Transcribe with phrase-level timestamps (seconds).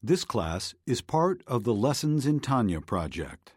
[0.00, 3.54] This class is part of the Lessons in Tanya project.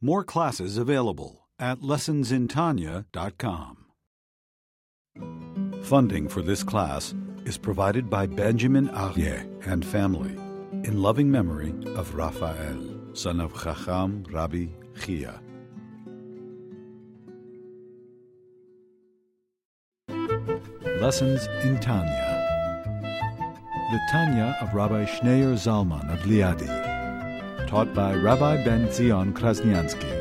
[0.00, 3.84] More classes available at lessonsintanya.com.
[5.84, 7.14] Funding for this class
[7.44, 10.32] is provided by Benjamin Arye and family
[10.82, 14.66] in loving memory of Raphael, son of Chacham Rabbi
[15.00, 15.40] Chia.
[21.00, 22.37] Lessons in Tanya.
[23.90, 26.68] The Tanya of Rabbi Schneur Zalman of Liadi,
[27.66, 30.12] taught by Rabbi Ben Zion Krasniansky.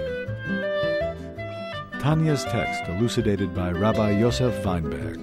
[2.00, 5.22] Tanya's text elucidated by Rabbi Yosef Wineberg.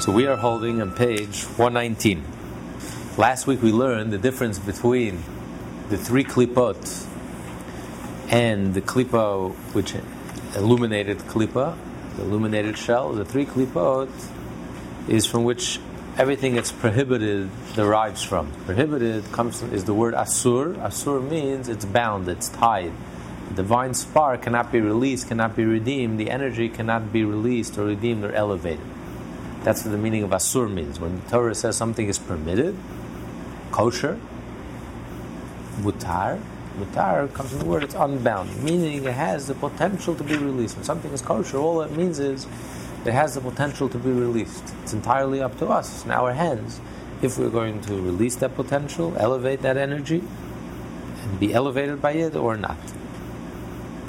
[0.00, 2.22] So we are holding on page 119.
[3.18, 5.24] Last week we learned the difference between
[5.88, 7.10] the three klipot
[8.28, 9.94] and the klipa which
[10.56, 11.76] illuminated klipa,
[12.16, 13.12] the illuminated shell.
[13.12, 14.10] The three klipot
[15.08, 15.80] is from which
[16.16, 18.52] everything that's prohibited derives from.
[18.64, 20.76] Prohibited comes from, is the word asur.
[20.76, 22.92] Asur means it's bound, it's tied.
[23.48, 26.18] The divine spark cannot be released, cannot be redeemed.
[26.18, 28.86] The energy cannot be released or redeemed or elevated.
[29.62, 31.00] That's what the meaning of asur means.
[31.00, 32.76] When the Torah says something is permitted,
[33.70, 34.18] kosher,
[35.80, 36.40] mutar,
[36.78, 40.76] mutar comes from the word it's unbound, meaning it has the potential to be released.
[40.76, 42.46] When something is kosher, all it means is
[43.04, 44.74] it has the potential to be released.
[44.82, 46.80] It's entirely up to us, it's in our hands.
[47.22, 50.22] If we're going to release that potential, elevate that energy,
[51.22, 52.78] and be elevated by it or not.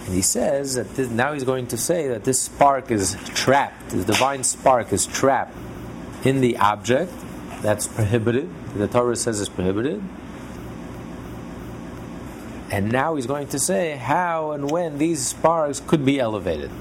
[0.06, 3.90] And he says that this, now he's going to say that this spark is trapped,
[3.90, 5.56] the divine spark is trapped
[6.24, 7.12] in the object
[7.62, 8.50] that's prohibited.
[8.76, 10.04] The Torah says is prohibited.
[12.72, 16.72] And now he's going to say how and when these sparks could be elevated.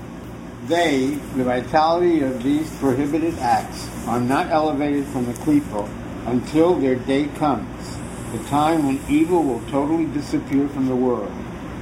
[0.67, 5.89] They, the vitality of these prohibited acts, are not elevated from the klipo
[6.27, 7.99] until their day comes,
[8.33, 11.31] the time when evil will totally disappear from the world.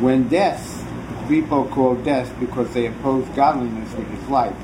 [0.00, 0.84] When death,
[1.28, 4.54] people call death because they oppose godliness, which is life.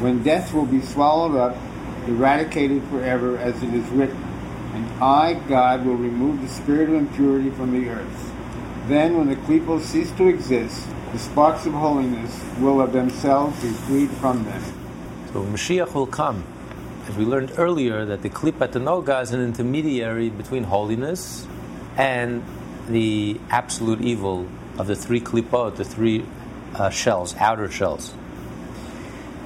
[0.00, 1.56] When death will be swallowed up,
[2.08, 4.22] eradicated forever, as it is written,
[4.74, 8.25] and I, God, will remove the spirit of impurity from the earth.
[8.86, 13.70] Then, when the klipos cease to exist, the sparks of holiness will of themselves be
[13.70, 14.62] freed from them.
[15.32, 16.44] So Mashiach will come.
[17.08, 21.46] As we learned earlier, that the klipat noga is an intermediary between holiness
[21.96, 22.44] and
[22.88, 24.46] the absolute evil
[24.78, 26.24] of the three klipot, the three
[26.74, 28.14] uh, shells, outer shells.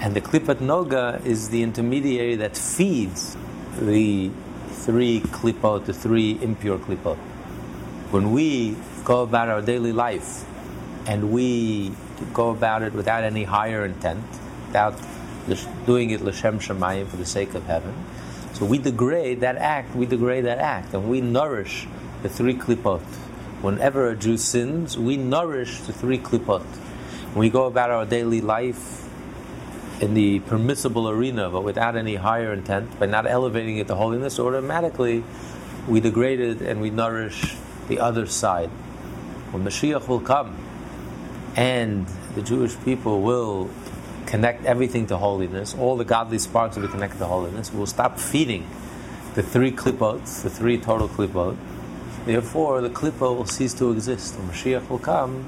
[0.00, 3.36] And the klipat noga is the intermediary that feeds
[3.78, 4.30] the
[4.70, 7.16] three klipot, the three impure klipot.
[8.10, 10.44] When we go about our daily life
[11.06, 11.92] and we
[12.32, 14.24] go about it without any higher intent,
[14.66, 14.94] without
[15.86, 17.94] doing it l'shem shamayim for the sake of heaven,
[18.52, 19.96] so we degrade that act.
[19.96, 21.86] We degrade that act, and we nourish
[22.22, 23.00] the three klipot.
[23.62, 26.64] Whenever a Jew sins, we nourish the three klipot.
[27.34, 29.08] We go about our daily life
[30.00, 34.38] in the permissible arena, but without any higher intent, by not elevating it to holiness,
[34.38, 35.24] automatically
[35.88, 37.54] we degrade it and we nourish
[37.88, 38.70] the other side.
[39.50, 40.56] When Mashiach will come
[41.56, 43.68] and the Jewish people will
[44.26, 48.18] connect everything to holiness, all the godly sparks will be connected to holiness, we'll stop
[48.18, 48.68] feeding
[49.34, 51.56] the three klipot, the three total klipot.
[52.26, 54.36] Therefore, the klipot will cease to exist.
[54.38, 55.46] When Mashiach will come,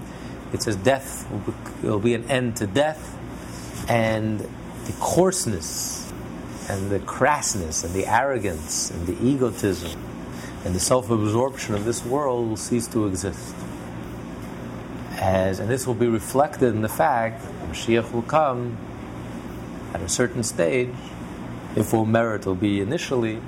[0.53, 1.53] it says death will be,
[1.87, 3.17] will be an end to death,
[3.89, 6.13] and the coarseness,
[6.69, 10.01] and the crassness, and the arrogance, and the egotism,
[10.65, 13.55] and the self-absorption of this world will cease to exist.
[15.23, 18.77] As, and this will be reflected in the fact that Mashiach will come
[19.95, 20.91] at a certain stage.
[21.77, 23.41] If full merit will be initially,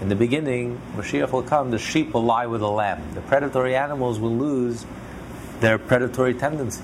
[0.00, 3.02] in the beginning, Mashiach will come, the sheep will lie with the lamb.
[3.12, 4.86] The predatory animals will lose
[5.60, 6.82] their predatory tendency.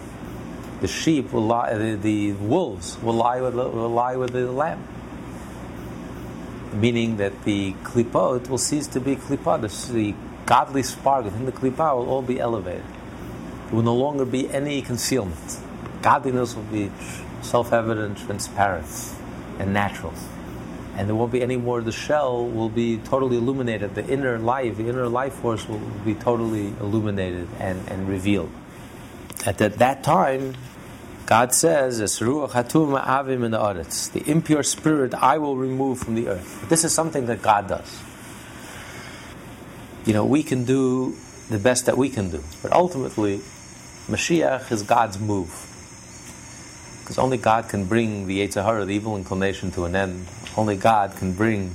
[0.83, 4.87] The sheep will lie, the, the wolves will lie, with, will lie with the lamb.
[6.75, 9.63] Meaning that the klipot will cease to be klipot.
[9.91, 10.15] The
[10.45, 12.85] godly spark within the klipot will all be elevated.
[13.75, 15.59] There will no longer be any concealment.
[16.01, 16.93] Godliness will be
[17.43, 18.87] self evident, transparent,
[19.59, 20.15] and natural.
[20.97, 23.97] And there won't be any more, the shell will be totally illuminated.
[23.97, 28.53] The inner life, the inner life force will be totally illuminated and, and revealed.
[29.45, 30.55] At that, that time,
[31.27, 36.59] God says, The impure spirit I will remove from the earth.
[36.61, 38.01] But this is something that God does.
[40.07, 41.17] You know, we can do
[41.51, 42.41] the best that we can do.
[42.63, 43.41] But ultimately,
[44.09, 45.71] Mashiach is God's move.
[47.01, 50.27] Because only God can bring the Yetzer Hara, the evil inclination, to an end.
[50.57, 51.75] Only God can bring,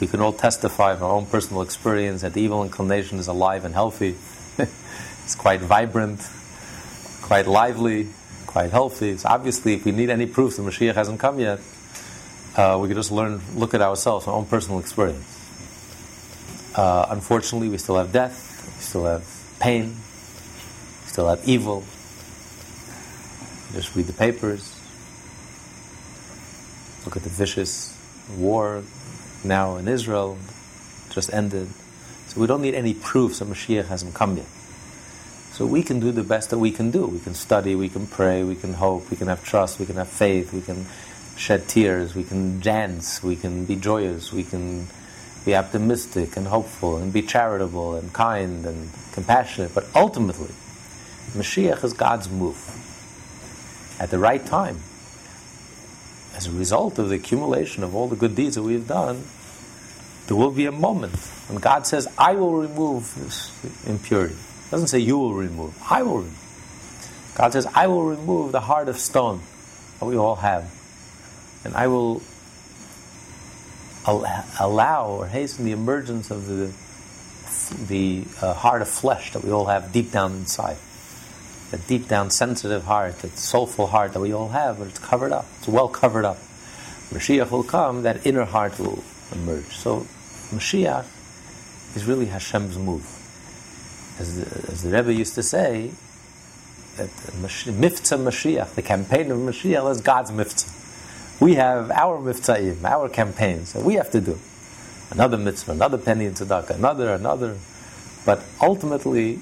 [0.00, 3.64] we can all testify from our own personal experience that the evil inclination is alive
[3.64, 4.16] and healthy.
[4.58, 6.28] it's quite vibrant,
[7.22, 8.08] quite lively,
[8.46, 9.16] quite healthy.
[9.16, 11.60] So obviously, if we need any proof the Mashiach hasn't come yet,
[12.56, 15.24] uh, we can just learn, look at ourselves, our own personal experience.
[16.76, 19.24] Uh, unfortunately, we still have death, we still have
[19.60, 19.96] pain,
[21.14, 21.84] still have evil.
[23.72, 24.74] Just read the papers,
[27.04, 27.96] look at the vicious
[28.36, 28.82] war
[29.44, 30.36] now in Israel,
[31.10, 31.68] just ended.
[32.26, 34.46] So we don't need any proof that Mashiach hasn't come yet.
[35.52, 37.06] So we can do the best that we can do.
[37.06, 39.94] We can study, we can pray, we can hope, we can have trust, we can
[39.94, 40.84] have faith, we can
[41.36, 44.88] shed tears, we can dance, we can be joyous, we can
[45.44, 49.72] be optimistic and hopeful and be charitable and kind and compassionate.
[49.72, 50.50] But ultimately,
[51.34, 52.56] Mashiach is God's move.
[54.00, 54.78] At the right time,
[56.36, 59.24] as a result of the accumulation of all the good deeds that we've done,
[60.26, 61.14] there will be a moment
[61.48, 65.76] when God says, I will remove this impurity It doesn't say you will remove.
[65.88, 67.32] I will remove.
[67.36, 69.40] God says, I will remove the heart of stone
[69.98, 70.72] that we all have.
[71.64, 72.22] And I will
[74.06, 76.72] allow or hasten the emergence of the,
[77.86, 80.76] the uh, heart of flesh that we all have deep down inside.
[81.74, 85.32] That deep down sensitive heart, that soulful heart that we all have, but it's covered
[85.32, 85.46] up.
[85.58, 86.36] It's well covered up.
[87.10, 89.66] Mashiach will come, that inner heart will emerge.
[89.66, 90.06] So
[90.54, 91.04] Mashiach
[91.96, 93.04] is really Hashem's move
[94.20, 95.90] as the, as the Rebbe used to say,
[96.96, 100.70] that Mivtza Mashiach, the campaign of Mashiach, is God's Mivtza.
[101.40, 104.38] We have our Mivtzaim, our campaigns that we have to do.
[105.10, 107.58] Another mitzvah, another penny in tzedakah, another, another.
[108.24, 109.40] But ultimately,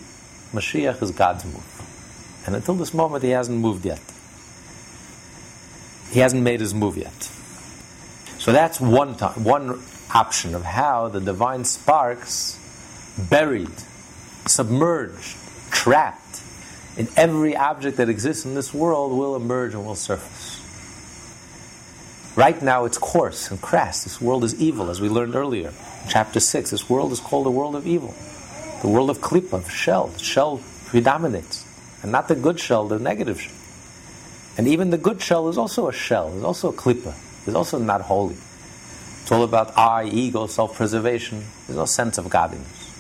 [0.53, 1.72] Mashiach is God's move.
[2.47, 4.01] And until this moment, he hasn't moved yet.
[6.11, 7.23] He hasn't made his move yet.
[8.39, 9.81] So that's one time, one
[10.15, 12.59] option of how the divine sparks
[13.31, 13.71] buried
[14.47, 15.37] submerged,
[15.71, 16.43] trapped
[16.97, 20.59] in every object that exists in this world will emerge and will surface.
[22.37, 24.05] Right now, it's coarse and crass.
[24.05, 25.69] This world is evil, as we learned earlier.
[25.69, 28.15] In chapter 6, this world is called the world of evil.
[28.81, 30.09] The world of klipa, of shell.
[30.09, 31.67] The shell predominates.
[32.03, 33.55] And not the good shell, the negative shell.
[34.59, 37.15] And even the good shell is also a shell, is also a klipa,
[37.47, 38.37] is also not holy.
[39.23, 41.45] It's all about I, ego, self preservation.
[41.67, 42.91] There's no sense of godliness.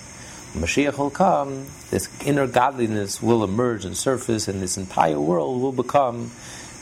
[0.54, 5.72] Mashiach will come, this inner godliness will emerge and surface, and this entire world will
[5.72, 6.30] become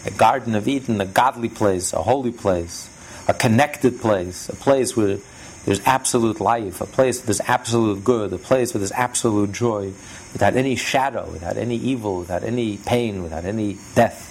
[0.05, 2.90] a Garden of Eden, a godly place, a holy place,
[3.28, 5.19] a connected place, a place where
[5.64, 9.93] there's absolute life, a place where there's absolute good, a place where there's absolute joy,
[10.32, 14.29] without any shadow, without any evil, without any pain, without any death.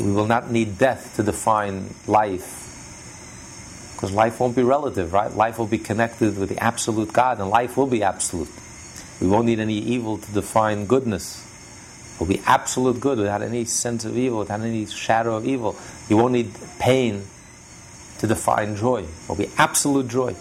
[0.00, 2.64] We will not need death to define life
[4.04, 5.32] because life won't be relative, right?
[5.34, 8.50] Life will be connected with the absolute God, and life will be absolute.
[9.20, 11.40] We won't need any evil to define goodness.
[12.20, 15.76] We'll be absolute good without any sense of evil, without any shadow of evil.
[16.10, 17.24] You won't need pain
[18.18, 19.04] to define joy.
[19.04, 20.36] It will be absolute joy.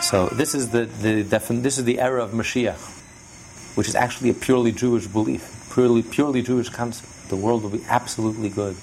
[0.00, 2.78] So this is the, the defin- this is the era of Mashiach,
[3.76, 7.28] which is actually a purely Jewish belief, purely purely Jewish concept.
[7.28, 8.76] The world will be absolutely good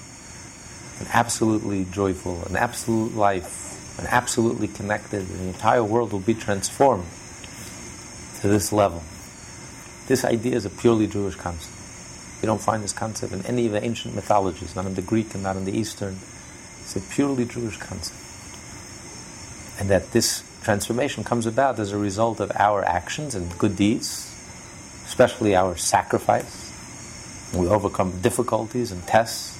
[0.98, 6.34] and absolutely joyful, an absolute life, and absolutely connected, and the entire world will be
[6.34, 7.06] transformed
[8.40, 9.02] to this level.
[10.06, 11.74] This idea is a purely Jewish concept.
[12.42, 15.32] You don't find this concept in any of the ancient mythologies, not in the Greek
[15.34, 16.18] and not in the Eastern.
[16.82, 18.20] It's a purely Jewish concept.
[19.80, 24.34] And that this transformation comes about as a result of our actions and good deeds,
[25.06, 26.72] especially our sacrifice.
[27.54, 29.54] We overcome difficulties and tests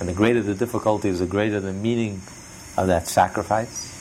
[0.00, 2.22] and the greater the difficulties, the greater the meaning
[2.76, 3.94] of that sacrifice.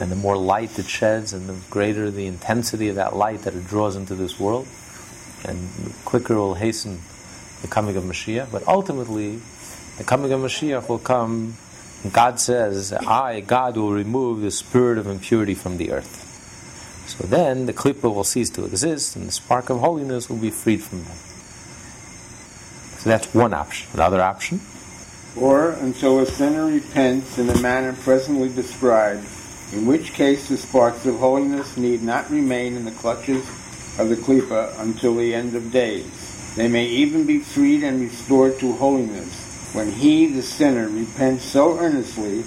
[0.00, 3.54] And the more light it sheds, and the greater the intensity of that light that
[3.54, 4.66] it draws into this world,
[5.44, 6.98] and the quicker will hasten
[7.60, 8.50] the coming of Mashiach.
[8.50, 9.40] But ultimately,
[9.98, 11.56] the coming of Mashiach will come,
[12.10, 16.28] God says, I, God, will remove the spirit of impurity from the earth.
[17.06, 20.50] So then the klippa will cease to exist, and the spark of holiness will be
[20.50, 21.16] freed from them.
[22.98, 23.88] So that's one option.
[23.94, 24.60] Another option
[25.36, 29.26] or until a sinner repents in the manner presently described,
[29.72, 33.46] in which case the sparks of holiness need not remain in the clutches
[33.98, 36.54] of the klipa until the end of days.
[36.54, 39.41] They may even be freed and restored to holiness
[39.72, 42.42] when he, the sinner, repents so earnestly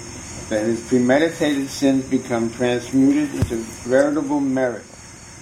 [0.48, 4.84] that his premeditated sins become transmuted into veritable merit,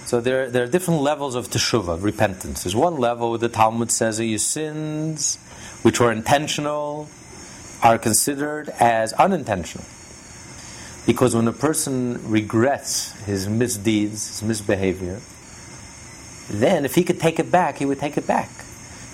[0.05, 2.63] So there, there are different levels of teshuvah, repentance.
[2.63, 5.37] There's one level where the Talmud says that your sins,
[5.83, 7.07] which were intentional,
[7.83, 9.85] are considered as unintentional.
[11.05, 15.19] Because when a person regrets his misdeeds, his misbehavior,
[16.49, 18.49] then if he could take it back, he would take it back.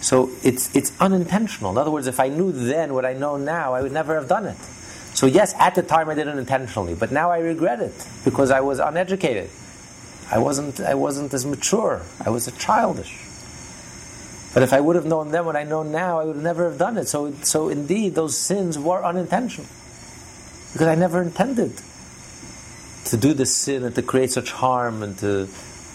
[0.01, 1.71] So it's, it's unintentional.
[1.71, 4.27] In other words, if I knew then what I know now, I would never have
[4.27, 4.57] done it.
[5.13, 8.49] So, yes, at the time I did it intentionally, but now I regret it because
[8.49, 9.49] I was uneducated.
[10.31, 12.01] I wasn't, I wasn't as mature.
[12.25, 13.15] I was a childish.
[14.53, 16.77] But if I would have known then what I know now, I would never have
[16.77, 17.07] done it.
[17.07, 19.69] So, so indeed, those sins were unintentional.
[20.73, 21.73] Because I never intended
[23.05, 25.47] to do this sin and to create such harm and to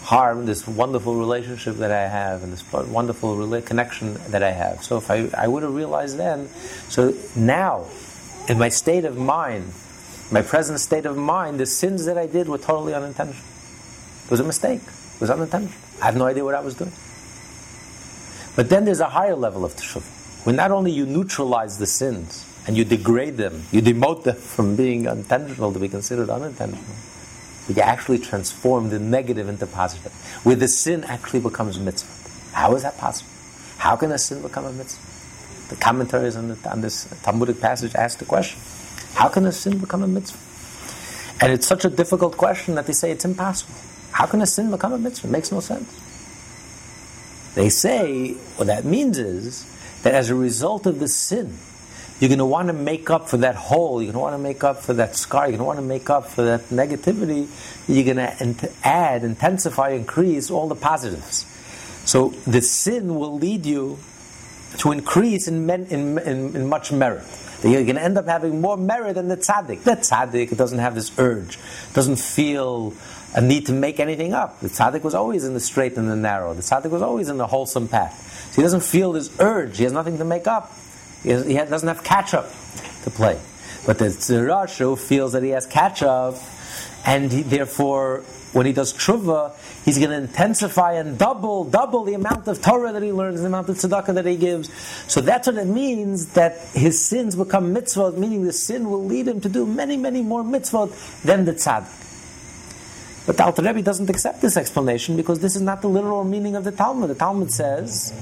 [0.07, 4.81] harm this wonderful relationship that I have and this wonderful rela- connection that I have.
[4.81, 6.47] So if I, I would have realized then,
[6.87, 7.87] so now,
[8.47, 9.73] in my state of mind,
[10.31, 13.43] my present state of mind, the sins that I did were totally unintentional.
[14.23, 14.79] It was a mistake.
[14.79, 15.75] It was unintentional.
[16.01, 16.93] I have no idea what I was doing.
[18.55, 20.45] But then there's a higher level of teshuvah.
[20.45, 24.77] When not only you neutralize the sins and you degrade them, you demote them from
[24.77, 26.95] being intentional to be considered unintentional,
[27.75, 32.55] you actually transform the negative into positive, where the sin actually becomes a mitzvah.
[32.55, 33.29] How is that possible?
[33.77, 35.75] How can a sin become a mitzvah?
[35.75, 38.59] The commentaries on, the, on this Talmudic passage ask the question
[39.15, 40.37] how can a sin become a mitzvah?
[41.43, 43.75] And it's such a difficult question that they say it's impossible.
[44.11, 45.27] How can a sin become a mitzvah?
[45.27, 45.91] It makes no sense.
[47.55, 49.65] They say what that means is
[50.03, 51.57] that as a result of the sin,
[52.19, 54.01] you're going to want to make up for that hole.
[54.01, 55.43] You're going to want to make up for that scar.
[55.43, 57.47] You're going to want to make up for that negativity.
[57.87, 61.45] You're going to add, intensify, increase all the positives.
[62.05, 63.99] So the sin will lead you
[64.79, 67.25] to increase in, men, in, in, in much merit.
[67.63, 69.83] You're going to end up having more merit than the tzaddik.
[69.83, 71.57] The tzaddik doesn't have this urge,
[71.93, 72.93] doesn't feel
[73.35, 74.59] a need to make anything up.
[74.59, 76.53] The tzaddik was always in the straight and the narrow.
[76.53, 78.51] The tzaddik was always in the wholesome path.
[78.51, 79.77] So he doesn't feel this urge.
[79.77, 80.71] He has nothing to make up.
[81.27, 82.49] He, doesn't have catch up
[83.03, 83.39] to play.
[83.85, 86.35] But the tzirashu feels that he has catch up,
[87.05, 89.53] and he, therefore, when he does tshuva,
[89.83, 93.47] he's going to intensify and double, double the amount of Torah that he learns, the
[93.47, 94.73] amount of tzedakah that he gives.
[95.11, 99.27] So that's what it means that his sins become mitzvot, meaning the sin will lead
[99.27, 102.05] him to do many, many more mitzvot than the tzaddik.
[103.25, 106.55] But the Alter Rebbe doesn't accept this explanation because this is not the literal meaning
[106.55, 107.09] of the Talmud.
[107.09, 108.13] The Talmud says,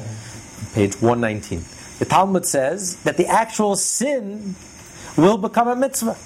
[0.74, 1.64] page 119,
[2.00, 4.56] the Talmud says that the actual sin
[5.18, 6.18] will become a mitzvah.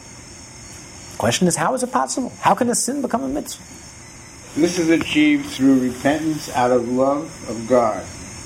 [1.12, 2.32] The question is, how is it possible?
[2.42, 3.64] How can a sin become a mitzvah?
[4.60, 8.04] This is achieved through repentance out of love of God,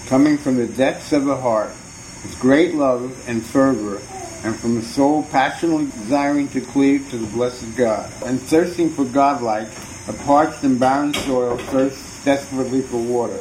[0.08, 4.02] coming from the depths of the heart, with great love and fervor,
[4.46, 9.06] and from a soul passionately desiring to cleave to the blessed God, and thirsting for
[9.06, 9.70] Godlike
[10.10, 13.38] a parched and barren soil thirsts desperately for water.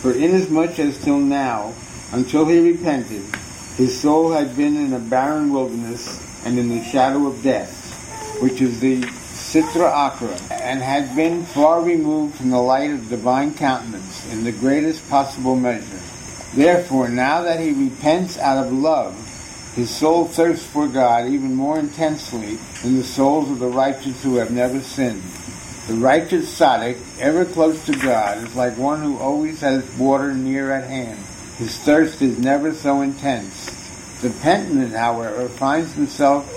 [0.00, 1.74] For inasmuch as till now,
[2.12, 3.22] until he repented,
[3.76, 8.60] his soul had been in a barren wilderness and in the shadow of death, which
[8.60, 14.30] is the Sitra Achra, and had been far removed from the light of divine countenance
[14.32, 16.00] in the greatest possible measure.
[16.54, 19.14] Therefore, now that he repents out of love,
[19.74, 24.36] his soul thirsts for God even more intensely than the souls of the righteous who
[24.36, 25.22] have never sinned.
[25.86, 30.72] The righteous tzaddik, ever close to God, is like one who always has water near
[30.72, 31.18] at hand.
[31.58, 33.66] His thirst is never so intense.
[34.22, 36.48] The penitent, however, finds himself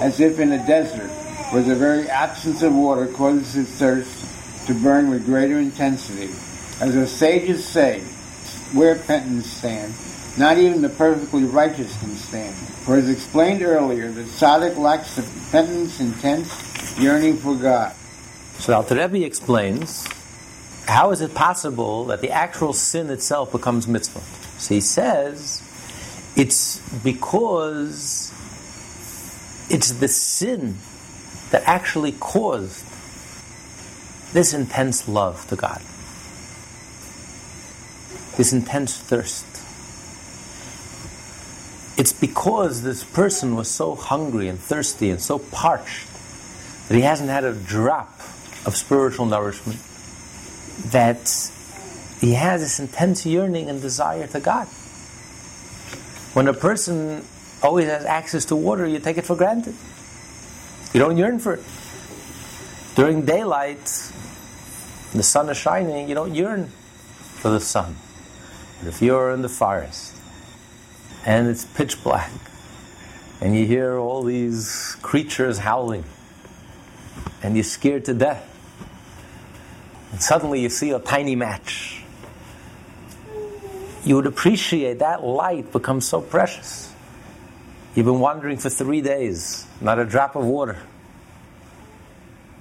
[0.00, 1.10] as if in a desert,
[1.50, 6.30] where the very absence of water causes his thirst to burn with greater intensity.
[6.80, 8.00] As the sages say,
[8.72, 9.94] where penitents stand,
[10.38, 12.54] not even the perfectly righteous can stand.
[12.54, 17.94] For as explained earlier, the tzaddik lacks the penitent's intense yearning for God.
[18.58, 20.06] So Alter Rebbe explains,
[20.86, 24.20] how is it possible that the actual sin itself becomes mitzvah?
[24.60, 25.62] So he says,
[26.36, 28.30] it's because
[29.70, 30.76] it's the sin
[31.50, 32.84] that actually caused
[34.34, 35.80] this intense love to God,
[38.36, 39.46] this intense thirst.
[41.98, 46.06] It's because this person was so hungry and thirsty and so parched
[46.88, 48.20] that he hasn't had a drop
[48.66, 49.80] of spiritual nourishment,
[50.92, 51.50] that
[52.20, 54.66] he has this intense yearning and desire to God.
[56.34, 57.24] When a person
[57.62, 59.74] always has access to water, you take it for granted.
[60.92, 61.64] You don't yearn for it.
[62.94, 63.84] During daylight,
[65.14, 67.96] the sun is shining, you don't yearn for the sun.
[68.78, 70.14] But if you're in the forest
[71.24, 72.30] and it's pitch black
[73.40, 76.04] and you hear all these creatures howling
[77.42, 78.46] and you're scared to death,
[80.12, 81.99] and suddenly you see a tiny match,
[84.04, 86.92] you would appreciate that light becomes so precious.
[87.94, 90.78] You've been wandering for three days, not a drop of water.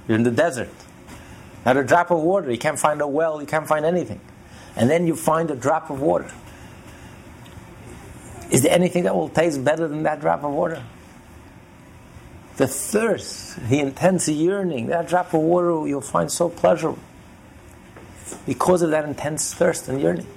[0.07, 0.69] You're in the desert,
[1.65, 2.51] not a drop of water.
[2.51, 4.19] You can't find a well, you can't find anything.
[4.75, 6.31] And then you find a drop of water.
[8.49, 10.83] Is there anything that will taste better than that drop of water?
[12.57, 16.99] The thirst, the intense yearning, that drop of water you'll find so pleasurable
[18.45, 20.27] because of that intense thirst and yearning.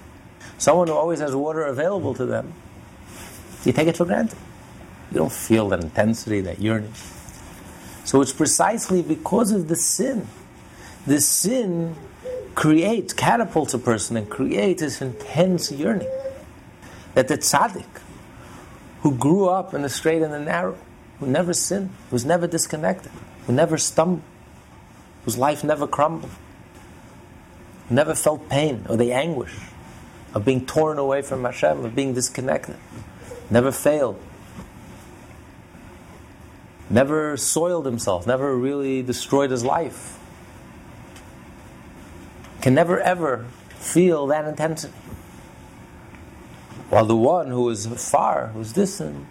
[0.62, 2.52] Someone who always has water available to them,
[3.64, 4.38] you take it for granted.
[5.10, 6.94] You don't feel that intensity, that yearning.
[8.04, 10.28] So it's precisely because of the sin.
[11.04, 11.96] The sin
[12.54, 16.08] creates, catapults a person and creates this intense yearning.
[17.14, 18.00] That the tzaddik,
[19.00, 20.78] who grew up in the straight and the narrow,
[21.18, 23.10] who never sinned, who was never disconnected,
[23.48, 24.22] who never stumbled,
[25.24, 26.30] whose life never crumbled,
[27.90, 29.52] never felt pain or the anguish
[30.34, 32.76] of being torn away from Hashem, of being disconnected,
[33.50, 34.20] never failed,
[36.88, 40.18] never soiled himself, never really destroyed his life,
[42.60, 44.94] can never ever feel that intensity.
[46.88, 49.26] While the one who is far, who's distant,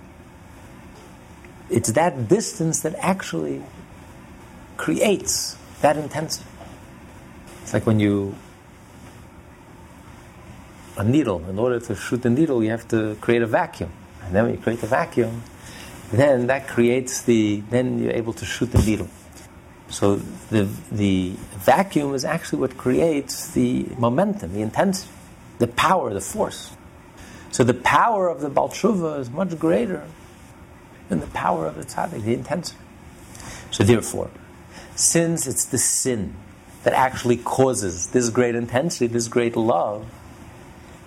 [1.70, 3.63] it's that distance that actually
[4.77, 6.50] creates that intensity.
[7.62, 8.36] It's like when you
[10.98, 11.44] a needle.
[11.50, 13.92] In order to shoot the needle, you have to create a vacuum,
[14.24, 15.44] and then when you create the vacuum,
[16.12, 17.62] then that creates the.
[17.70, 19.10] Then you're able to shoot the needle.
[19.90, 20.18] So
[20.50, 25.12] the the vacuum is actually what creates the momentum, the intensity,
[25.60, 26.72] the power, the force.
[27.52, 30.06] So the power of the Baal Teshuva is much greater
[31.10, 32.80] than the power of the tzaddik, the intensity.
[33.70, 34.30] So therefore,
[34.96, 36.36] since it's the sin
[36.84, 40.06] that actually causes this great intensity, this great love,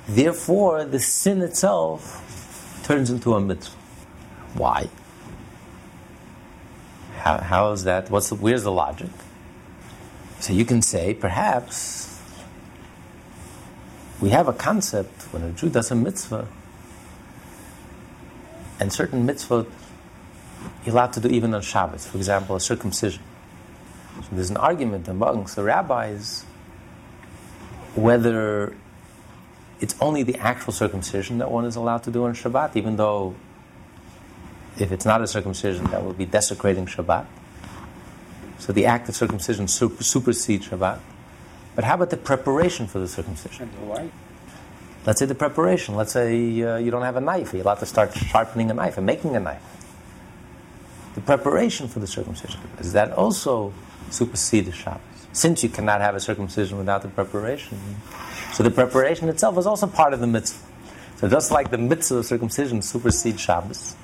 [0.09, 3.77] therefore the sin itself turns into a mitzvah.
[4.55, 4.89] Why?
[7.19, 8.11] How, how is that?
[8.11, 9.11] What's the, where's the logic?
[10.41, 12.21] So you can say, perhaps
[14.21, 16.47] we have a concept when a Jew does a mitzvah,
[18.79, 19.71] and certain mitzvot
[20.85, 23.23] you're allowed to do even on Shabbos, for example, a circumcision.
[24.21, 26.45] So there's an argument amongst the rabbis
[27.95, 28.77] whether
[29.85, 33.35] it's only the actual circumcision that one is allowed to do on Shabbat, even though
[34.79, 37.27] if it's not a circumcision, that would be desecrating Shabbat.
[38.59, 41.01] So the act of circumcision super, supersedes Shabbat.
[41.75, 43.71] But how about the preparation for the circumcision?
[45.05, 45.97] Let's say the preparation.
[45.97, 47.53] Let's say uh, you don't have a knife.
[47.53, 49.63] You're allowed to start sharpening a knife and making a knife.
[51.15, 52.61] The preparation for the circumcision.
[52.79, 53.75] Is that also
[54.09, 55.01] supersedes Shabbat?
[55.35, 57.79] Since you cannot have a circumcision without the preparation.
[58.55, 60.65] So the preparation itself is also part of the mitzvah.
[61.17, 63.97] So just like the mitzvah of circumcision supersedes Shabbos,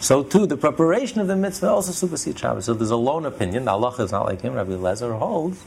[0.00, 2.66] so too, the preparation of the mitzvah also supersedes Shabbos.
[2.66, 3.64] So there's a lone opinion.
[3.64, 4.52] Halacha is not like him.
[4.52, 5.64] Rabbi Eliezer holds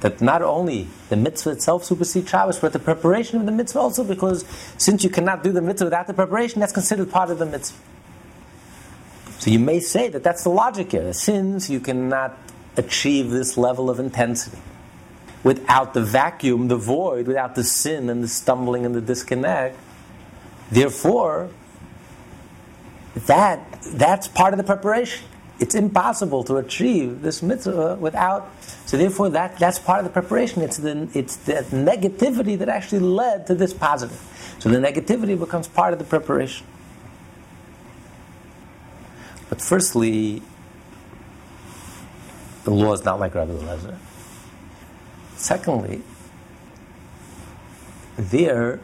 [0.00, 4.02] that not only the mitzvah itself supersedes Shabbos, but the preparation of the mitzvah also,
[4.02, 4.46] because
[4.78, 7.78] since you cannot do the mitzvah without the preparation, that's considered part of the mitzvah.
[9.38, 11.12] So you may say that that's the logic here.
[11.12, 12.38] Since you cannot
[12.78, 14.58] achieve this level of intensity
[15.44, 19.78] without the vacuum, the void, without the sin and the stumbling and the disconnect,
[20.72, 21.50] therefore,
[23.26, 23.60] that
[23.92, 25.24] that's part of the preparation.
[25.60, 28.50] It's impossible to achieve this mitzvah without.
[28.86, 30.62] So therefore, that, that's part of the preparation.
[30.62, 34.20] It's the it's the negativity that actually led to this positive.
[34.58, 36.66] So the negativity becomes part of the preparation.
[39.48, 40.42] But firstly,
[42.64, 43.96] the law is not like Rabbi Eliezer.
[45.44, 46.00] Secondly,
[48.16, 48.80] there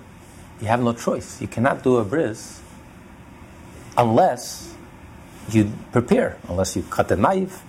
[0.60, 1.40] you have no choice.
[1.40, 2.60] You cannot do a bris
[3.96, 4.74] unless
[5.48, 7.62] you prepare, unless you cut the knife,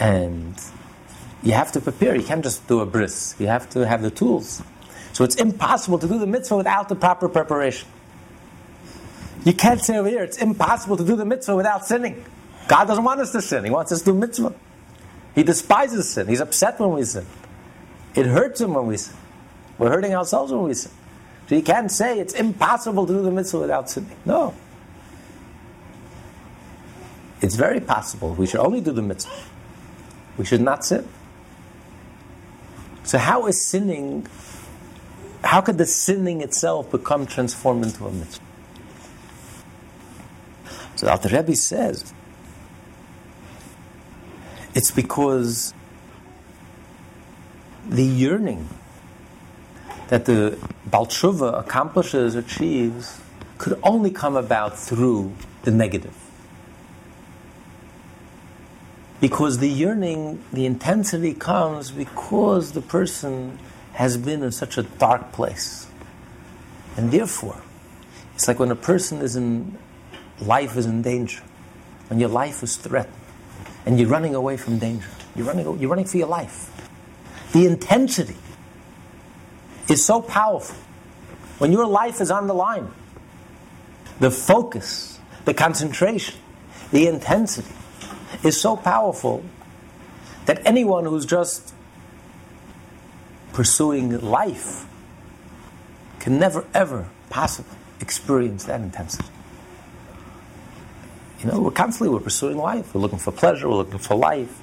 [0.00, 0.60] and
[1.44, 2.16] you have to prepare.
[2.16, 3.36] You can't just do a bris.
[3.38, 4.64] You have to have the tools.
[5.12, 7.88] So it's impossible to do the mitzvah without the proper preparation.
[9.44, 12.24] You can't say over here, it's impossible to do the mitzvah without sinning.
[12.66, 13.62] God doesn't want us to sin.
[13.64, 14.54] He wants us to do mitzvah.
[15.36, 16.26] He despises sin.
[16.26, 17.26] He's upset when we sin.
[18.14, 19.16] It hurts him when we sin.
[19.78, 20.92] We're hurting ourselves when we sin.
[21.48, 24.16] So you can't say it's impossible to do the mitzvah without sinning.
[24.24, 24.54] No.
[27.40, 28.34] It's very possible.
[28.34, 29.32] We should only do the mitzvah.
[30.38, 31.08] We should not sin.
[33.04, 34.26] So how is sinning,
[35.42, 38.44] how could the sinning itself become transformed into a mitzvah?
[40.96, 42.14] So Alter Rebbe says,
[44.74, 45.74] it's because
[47.88, 48.68] the yearning
[50.08, 53.20] that the Baal Teshuva accomplishes, achieves,
[53.58, 56.14] could only come about through the negative.
[59.20, 63.58] Because the yearning, the intensity comes because the person
[63.92, 65.86] has been in such a dark place.
[66.96, 67.62] And therefore,
[68.34, 69.78] it's like when a person is in,
[70.40, 71.42] life is in danger,
[72.08, 73.14] when your life is threatened,
[73.86, 75.08] and you're running away from danger.
[75.36, 76.81] You're running, you're running for your life.
[77.52, 78.36] The intensity
[79.88, 80.76] is so powerful.
[81.58, 82.90] When your life is on the line,
[84.20, 86.36] the focus, the concentration,
[86.90, 87.74] the intensity
[88.42, 89.44] is so powerful
[90.46, 91.74] that anyone who's just
[93.52, 94.86] pursuing life
[96.18, 99.28] can never ever possibly experience that intensity.
[101.40, 102.94] You know, we're constantly we're pursuing life.
[102.94, 103.68] We're looking for pleasure.
[103.68, 104.61] We're looking for life.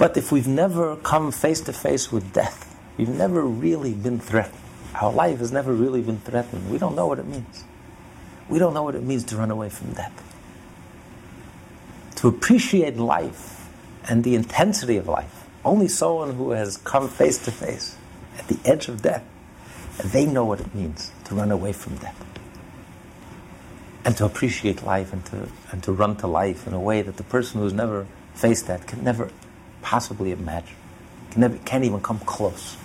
[0.00, 4.58] But if we've never come face to face with death, we've never really been threatened.
[5.00, 6.68] Our life has never really been threatened.
[6.68, 7.64] We don't know what it means.
[8.48, 10.30] We don't know what it means to run away from death
[12.20, 13.66] to appreciate life
[14.06, 15.46] and the intensity of life.
[15.64, 17.96] Only someone who has come face to face
[18.38, 19.24] at the edge of death,
[20.04, 22.22] they know what it means to run away from death.
[24.04, 27.16] And to appreciate life and to, and to run to life in a way that
[27.16, 29.30] the person who's never faced that can never
[29.82, 30.76] possibly imagine,
[31.30, 32.76] can never, can't even come close.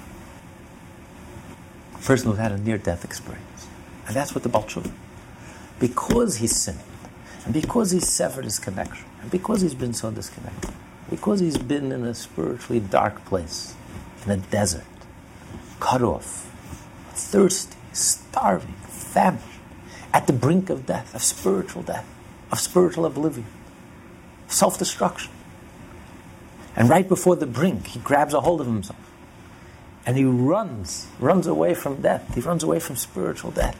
[1.95, 3.67] A person who's had a near death experience.
[4.07, 4.91] And that's what the Baal Teshuva.
[5.79, 6.79] Because he's sinned,
[7.43, 10.71] and because he's severed his connection, and because he's been so disconnected,
[11.09, 13.75] because he's been in a spiritually dark place,
[14.25, 14.83] in a desert,
[15.79, 16.51] cut off,
[17.13, 19.59] thirsty, starving, famished,
[20.13, 22.07] at the brink of death, of spiritual death,
[22.51, 23.45] of spiritual oblivion,
[24.47, 25.31] self destruction.
[26.75, 28.99] And right before the brink, he grabs a hold of himself
[30.05, 32.33] and he runs, runs away from death.
[32.35, 33.79] He runs away from spiritual death.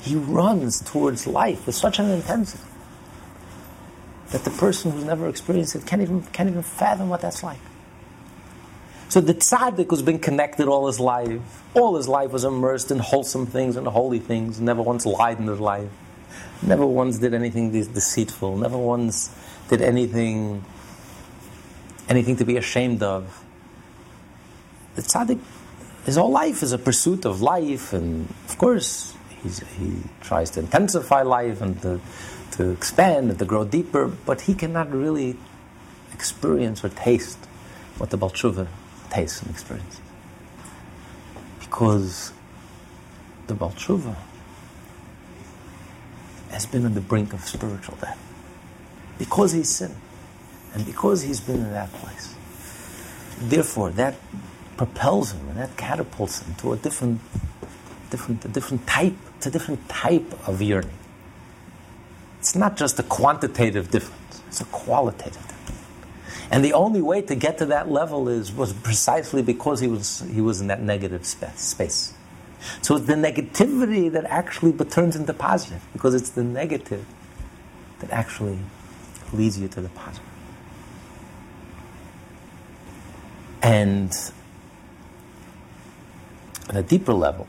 [0.00, 2.64] He runs towards life with such an intensity
[4.30, 7.58] that the person who's never experienced it can't even, can't even fathom what that's like.
[9.08, 11.40] So the tzaddik who's been connected all his life,
[11.74, 15.46] all his life was immersed in wholesome things and holy things, never once lied in
[15.46, 15.88] his life,
[16.60, 19.34] never once did anything deceitful, never once
[19.70, 20.62] did anything,
[22.08, 23.44] anything to be ashamed of.
[24.96, 25.40] The tzaddik,
[26.04, 31.22] his whole life is a pursuit of life, and of course, he tries to intensify
[31.22, 32.00] life and to
[32.52, 35.36] to expand and to grow deeper, but he cannot really
[36.12, 37.38] experience or taste
[37.98, 38.66] what the Baal Teshuva
[39.10, 40.00] tastes and experiences.
[41.60, 42.32] Because
[43.46, 44.16] the Baal Teshuva
[46.50, 48.18] has been on the brink of spiritual death.
[49.18, 49.94] Because he's sinned.
[50.78, 52.36] And because he's been in that place.
[53.40, 54.14] Therefore, that
[54.76, 57.20] propels him and that catapults him to a different,
[58.10, 60.96] different, a different type, to a different type of yearning.
[62.38, 65.82] It's not just a quantitative difference, it's a qualitative difference.
[66.52, 70.20] And the only way to get to that level is was precisely because he was
[70.32, 72.14] he was in that negative space.
[72.82, 77.04] So it's the negativity that actually turns into positive, because it's the negative
[77.98, 78.60] that actually
[79.32, 80.27] leads you to the positive.
[83.62, 84.12] And
[86.68, 87.46] on a deeper level,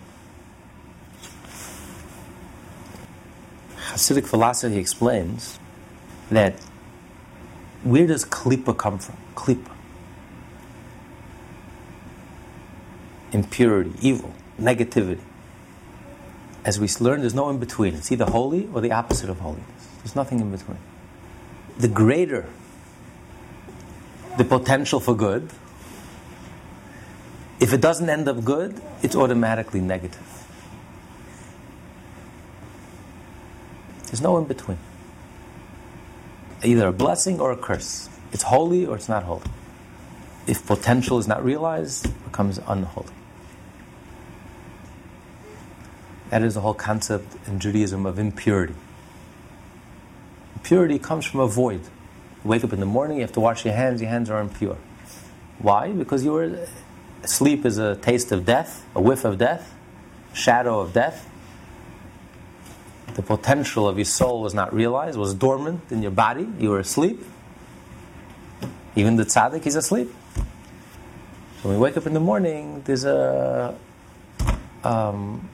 [3.75, 5.59] Hasidic philosophy explains
[6.31, 6.55] that
[7.83, 9.17] where does klipa come from?
[9.35, 9.71] Klipa.
[13.31, 15.21] Impurity, evil, negativity.
[16.65, 17.95] As we learned, there's no in between.
[17.95, 19.87] It's either holy or the opposite of holiness.
[19.97, 20.77] There's nothing in between.
[21.77, 22.49] The greater
[24.39, 25.49] the potential for good,
[27.59, 30.39] if it doesn't end up good, it's automatically negative.
[34.05, 34.79] There's no in between.
[36.63, 38.09] Either a blessing or a curse.
[38.31, 39.43] It's holy or it's not holy.
[40.47, 43.13] If potential is not realized, it becomes unholy.
[46.29, 48.75] That is the whole concept in Judaism of impurity.
[50.55, 51.81] Impurity comes from a void.
[52.43, 54.39] You wake up in the morning, you have to wash your hands, your hands are
[54.39, 54.77] impure.
[55.57, 55.91] Why?
[55.91, 56.67] Because you were
[57.25, 59.73] sleep is a taste of death, a whiff of death,
[60.33, 61.29] shadow of death
[63.19, 66.79] the potential of your soul was not realized, was dormant in your body, you were
[66.79, 67.21] asleep.
[68.95, 70.09] Even the tzaddik is asleep.
[70.37, 73.75] So when we wake up in the morning, there's a
[74.85, 75.49] um,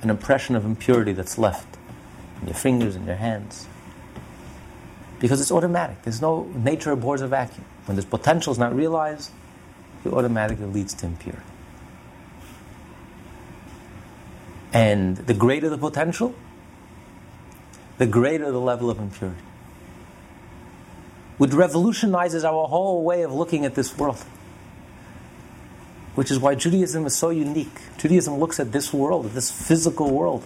[0.00, 1.76] an impression of impurity that's left
[2.40, 3.66] in your fingers and your hands.
[5.20, 6.00] Because it's automatic.
[6.02, 7.66] There's no nature abhors a vacuum.
[7.84, 9.30] When this potential is not realized,
[10.04, 11.42] it automatically leads to impurity.
[14.72, 16.34] And the greater the potential,
[17.98, 19.40] the greater the level of impurity.
[21.38, 24.22] Which revolutionizes our whole way of looking at this world.
[26.14, 27.76] Which is why Judaism is so unique.
[27.98, 30.44] Judaism looks at this world, this physical world,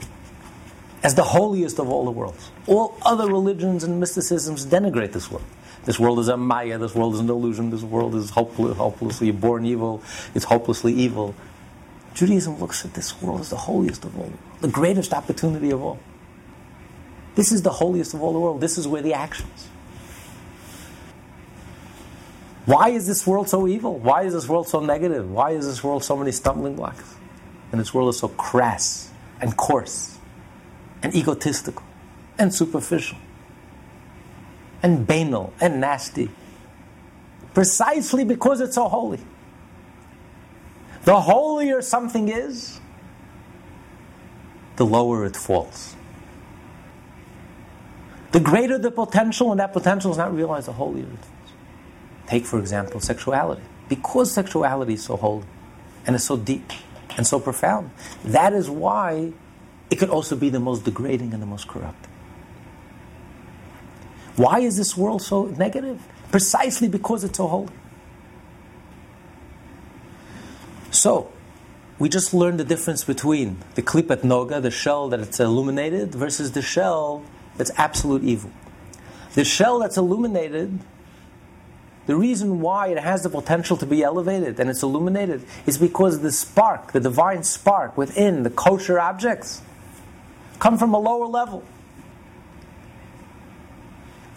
[1.02, 2.50] as the holiest of all the worlds.
[2.66, 5.44] All other religions and mysticisms denigrate this world.
[5.88, 9.30] This world is a maya, this world is an illusion, this world is hopeless, hopelessly
[9.30, 10.02] born evil,
[10.34, 11.34] it's hopelessly evil.
[12.12, 15.98] Judaism looks at this world as the holiest of all, the greatest opportunity of all.
[17.36, 18.60] This is the holiest of all the world.
[18.60, 19.68] This is where the actions.
[22.66, 23.98] Why is this world so evil?
[23.98, 25.30] Why is this world so negative?
[25.30, 27.14] Why is this world so many stumbling blocks?
[27.72, 30.18] And this world is so crass and coarse
[31.02, 31.82] and egotistical
[32.36, 33.16] and superficial
[34.82, 36.30] and banal and nasty.
[37.54, 39.20] Precisely because it's so holy.
[41.04, 42.80] The holier something is,
[44.76, 45.96] the lower it falls.
[48.32, 51.52] The greater the potential, and that potential is not realized, the holier it falls.
[52.26, 53.62] Take, for example, sexuality.
[53.88, 55.46] Because sexuality is so holy
[56.06, 56.70] and is so deep
[57.16, 57.90] and so profound,
[58.24, 59.32] that is why
[59.90, 62.07] it could also be the most degrading and the most corrupt.
[64.38, 66.00] Why is this world so negative?
[66.30, 67.72] Precisely because it's so holy.
[70.92, 71.32] So,
[71.98, 76.52] we just learned the difference between the klippat noga, the shell that it's illuminated, versus
[76.52, 77.24] the shell
[77.56, 78.52] that's absolute evil.
[79.34, 80.78] The shell that's illuminated,
[82.06, 86.20] the reason why it has the potential to be elevated and it's illuminated is because
[86.20, 89.62] the spark, the divine spark within the kosher objects,
[90.60, 91.64] come from a lower level.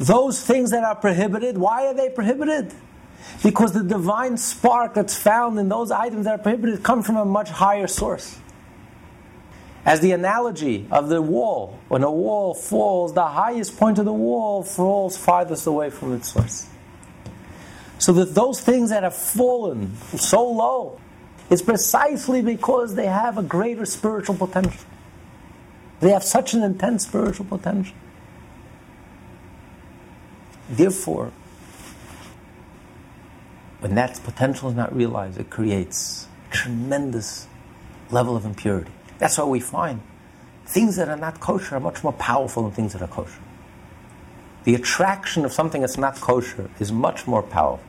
[0.01, 2.73] Those things that are prohibited, why are they prohibited?
[3.43, 7.25] Because the divine spark that's found in those items that are prohibited come from a
[7.25, 8.39] much higher source.
[9.85, 14.13] As the analogy of the wall, when a wall falls, the highest point of the
[14.13, 16.67] wall falls farthest away from its source.
[17.99, 20.99] So that those things that have fallen so low,
[21.51, 24.81] it's precisely because they have a greater spiritual potential.
[25.99, 27.93] They have such an intense spiritual potential.
[30.71, 31.33] Therefore,
[33.81, 37.47] when that potential is not realized, it creates tremendous
[38.09, 38.91] level of impurity.
[39.19, 40.01] That's why we find
[40.65, 43.41] things that are not kosher are much more powerful than things that are kosher.
[44.63, 47.85] The attraction of something that's not kosher is much more powerful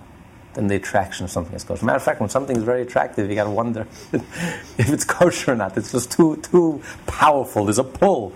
[0.54, 1.86] than the attraction of something that's kosher.
[1.86, 5.52] Matter of fact, when something is very attractive, you got to wonder if it's kosher
[5.52, 5.76] or not.
[5.76, 7.66] It's just too too powerful.
[7.66, 8.32] There's a pull,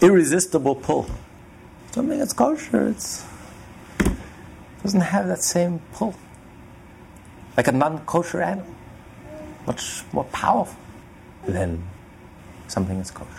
[0.00, 1.10] irresistible pull.
[1.90, 3.26] Something that's kosher, it's
[4.82, 6.14] doesn't have that same pull
[7.56, 8.74] like a non kosher animal,
[9.66, 10.78] much more powerful
[11.46, 11.82] than
[12.68, 13.30] something that's kosher.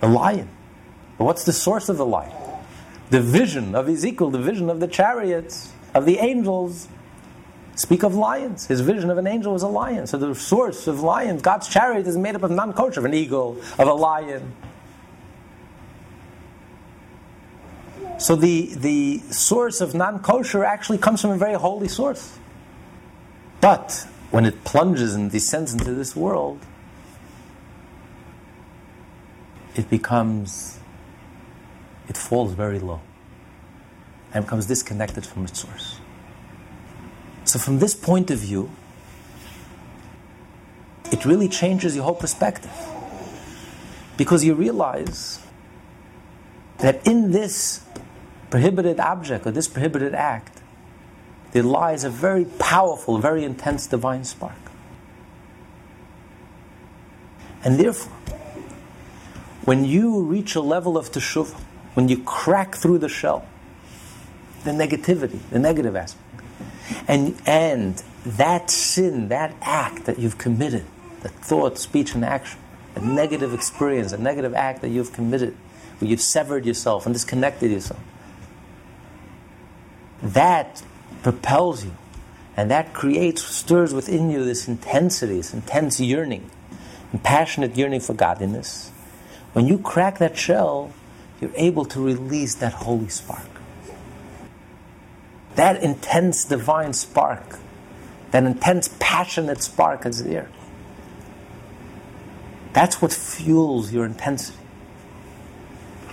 [0.00, 0.48] The lion.
[1.18, 2.32] But what's the source of the lion?
[3.10, 6.88] The vision of Ezekiel, the vision of the chariots, of the angels,
[7.76, 8.66] speak of lions.
[8.66, 10.06] His vision of an angel was a lion.
[10.06, 13.14] So the source of lions, God's chariot, is made up of non kosher, of an
[13.14, 14.52] eagle, of a lion.
[18.24, 22.38] So the, the source of non kosher actually comes from a very holy source.
[23.60, 26.58] But when it plunges and descends into this world,
[29.74, 30.78] it becomes,
[32.08, 33.02] it falls very low
[34.32, 36.00] and becomes disconnected from its source.
[37.44, 38.70] So, from this point of view,
[41.12, 42.72] it really changes your whole perspective.
[44.16, 45.40] Because you realize
[46.78, 47.84] that in this
[48.54, 50.60] prohibited object or this prohibited act,
[51.50, 54.70] there lies a very powerful, very intense divine spark.
[57.64, 58.12] And therefore,
[59.64, 61.58] when you reach a level of teshuvah,
[61.94, 63.44] when you crack through the shell,
[64.62, 66.22] the negativity, the negative aspect,
[67.08, 70.84] and, and that sin, that act that you've committed,
[71.22, 72.60] the thought, speech, and action,
[72.94, 75.56] a negative experience, a negative act that you've committed,
[75.98, 77.98] where you've severed yourself and disconnected yourself,
[80.24, 80.82] that
[81.22, 81.92] propels you.
[82.56, 86.50] And that creates, stirs within you this intensity, this intense yearning,
[87.12, 88.90] and passionate yearning for godliness.
[89.52, 90.92] When you crack that shell,
[91.40, 93.48] you're able to release that holy spark.
[95.56, 97.58] That intense divine spark,
[98.30, 100.48] that intense passionate spark is there.
[102.72, 104.63] That's what fuels your intensity.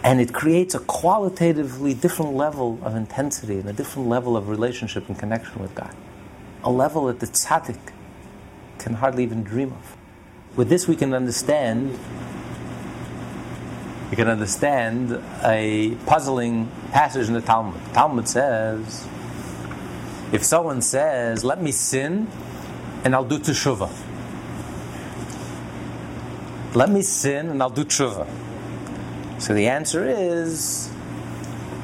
[0.03, 5.07] And it creates a qualitatively different level of intensity and a different level of relationship
[5.07, 5.93] and connection with God.
[6.63, 7.79] a level that the tzaddik
[8.77, 9.97] can hardly even dream of.
[10.55, 11.97] With this, we can understand.
[14.09, 17.81] We can understand a puzzling passage in the Talmud.
[17.85, 19.07] The Talmud says,
[20.33, 22.27] if someone says, "Let me sin,
[23.03, 23.89] and I'll do teshuvah,"
[26.75, 28.27] let me sin and I'll do tshuva.
[29.41, 30.87] So the answer is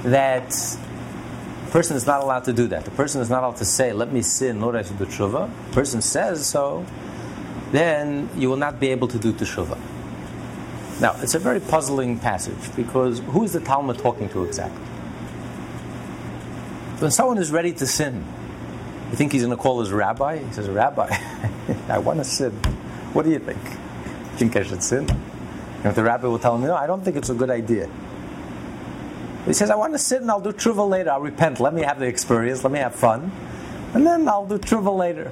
[0.04, 0.56] that
[1.72, 2.86] person is not allowed to do that.
[2.86, 5.50] The person is not allowed to say, let me sin, Lord, I should do tshuva.
[5.70, 6.86] The person says so,
[7.72, 9.76] then you will not be able to do tshuva.
[11.02, 14.86] Now, it's a very puzzling passage because who is the Talmud talking to exactly?
[17.00, 18.24] When someone is ready to sin,
[19.10, 20.38] you think he's going to call his rabbi?
[20.38, 21.10] He says, Rabbi,
[21.90, 22.52] I want to sin.
[23.14, 23.62] What do you think?
[24.38, 25.08] think I should sin?
[25.84, 27.90] And the rabbi will tell him, no, I don't think it's a good idea.
[29.46, 31.12] He says, I want to sit and I'll do tshuva later.
[31.12, 31.60] I'll repent.
[31.60, 32.64] Let me have the experience.
[32.64, 33.32] Let me have fun.
[33.94, 35.32] And then I'll do tshuva later.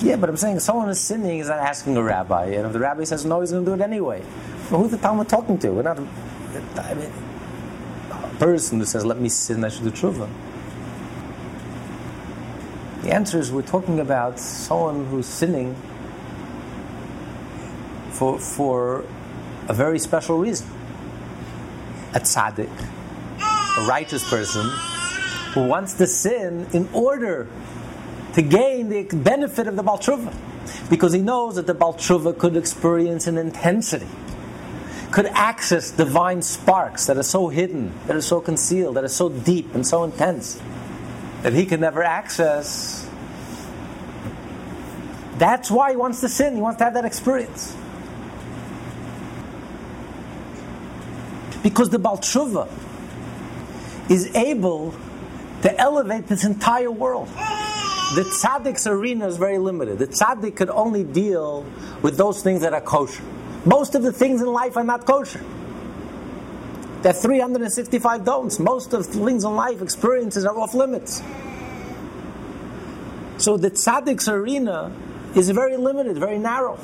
[0.00, 2.46] Yeah, but I'm saying someone is sinning is not asking a rabbi.
[2.46, 4.22] And if the rabbi says no, he's going to do it anyway.
[4.70, 5.70] Well, who's the Talmud talking to?
[5.70, 5.98] We're not.
[5.98, 7.12] I mean,
[8.10, 10.28] a person who says, let me sin, I should do tshuva.
[13.02, 15.76] The answer is we're talking about someone who's sinning
[18.22, 19.04] for, for
[19.68, 20.68] a very special reason.
[22.14, 22.70] A tzaddik,
[23.78, 24.68] a righteous person,
[25.54, 27.48] who wants to sin in order
[28.34, 30.32] to gain the benefit of the Baal Teshuva.
[30.88, 34.06] Because he knows that the Baal Teshuva could experience an intensity,
[35.10, 39.30] could access divine sparks that are so hidden, that are so concealed, that are so
[39.30, 40.60] deep and so intense,
[41.42, 43.08] that he can never access.
[45.38, 47.76] That's why he wants to sin, he wants to have that experience.
[51.62, 52.68] Because the Baal Teshuva
[54.10, 54.94] is able
[55.62, 57.28] to elevate this entire world.
[57.28, 59.98] The tzaddik's arena is very limited.
[59.98, 61.64] The tzaddik could only deal
[62.02, 63.22] with those things that are kosher.
[63.64, 65.42] Most of the things in life are not kosher.
[67.02, 68.58] There are 365 don'ts.
[68.58, 71.22] Most of things in life, experiences are off limits.
[73.38, 74.92] So the tzaddik's arena
[75.34, 76.78] is very limited, very narrow.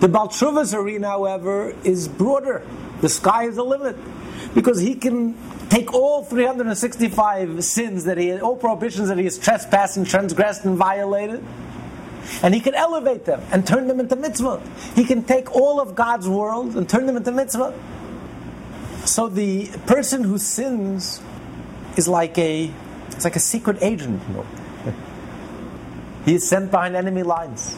[0.00, 2.66] The Baal Teshuva's arena, however, is broader.
[3.02, 3.96] The sky is the limit.
[4.54, 5.36] Because he can
[5.68, 10.76] take all 365 sins that he, all prohibitions that he has trespassed and transgressed and
[10.76, 11.44] violated,
[12.42, 14.62] and he can elevate them and turn them into mitzvah.
[14.94, 17.74] He can take all of God's world and turn them into mitzvah.
[19.04, 21.20] So the person who sins
[21.96, 22.70] is like a,
[23.08, 24.22] it's like a secret agent.
[26.24, 27.76] He is sent behind enemy lines.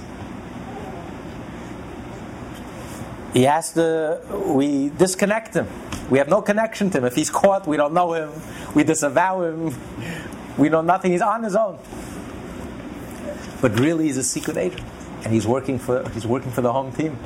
[3.35, 5.68] He has to, we disconnect him.
[6.09, 7.05] We have no connection to him.
[7.05, 8.31] If he's caught, we don't know him.
[8.75, 9.75] We disavow him.
[10.57, 11.12] We know nothing.
[11.12, 11.79] He's on his own.
[13.61, 14.87] But really, he's a secret agent,
[15.25, 17.18] and he's working for he's working for the home team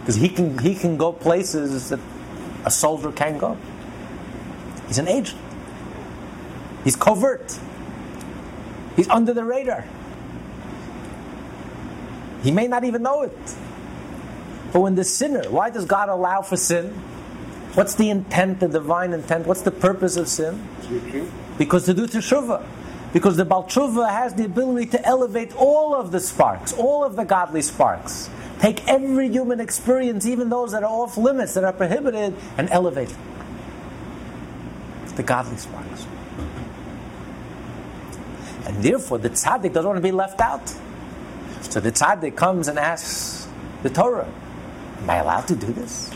[0.00, 2.00] because he can he can go places that
[2.64, 3.58] a soldier can't go.
[4.86, 5.38] He's an agent.
[6.84, 7.58] He's covert.
[8.96, 9.84] He's under the radar.
[12.42, 13.56] He may not even know it.
[14.72, 16.90] But when the sinner, why does God allow for sin?
[17.74, 19.46] What's the intent, the divine intent?
[19.46, 20.66] What's the purpose of sin?
[21.56, 22.66] Because to do teshuvah.
[23.12, 27.16] Because the Baal Teshuva has the ability to elevate all of the sparks, all of
[27.16, 28.28] the godly sparks.
[28.60, 33.08] Take every human experience, even those that are off limits, that are prohibited, and elevate
[33.08, 33.20] them.
[35.16, 36.06] The godly sparks.
[38.66, 40.68] And therefore, the tzaddik doesn't want to be left out.
[41.62, 43.48] So the tzaddik comes and asks
[43.82, 44.30] the Torah,
[45.00, 46.10] Am I allowed to do this?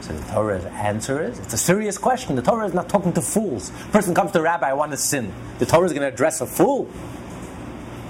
[0.00, 2.36] So the Torah's answer is it's a serious question.
[2.36, 3.70] The Torah is not talking to fools.
[3.92, 5.32] Person comes to rabbi, I want to sin.
[5.58, 6.88] The Torah is going to address a fool.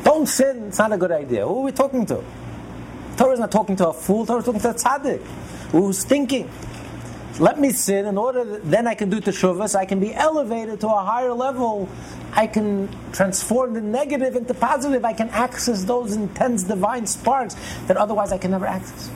[0.05, 1.47] Don't sin, it's not a good idea.
[1.47, 2.25] Who are we talking to?
[3.13, 5.21] The Torah is not talking to a fool, the Torah is talking to a tzaddik
[5.73, 6.49] who's thinking.
[7.39, 10.13] Let me sin in order that then I can do teshuvah, so I can be
[10.13, 11.89] elevated to a higher level.
[12.33, 15.05] I can transform the negative into positive.
[15.05, 17.55] I can access those intense divine sparks
[17.87, 19.11] that otherwise I can never access.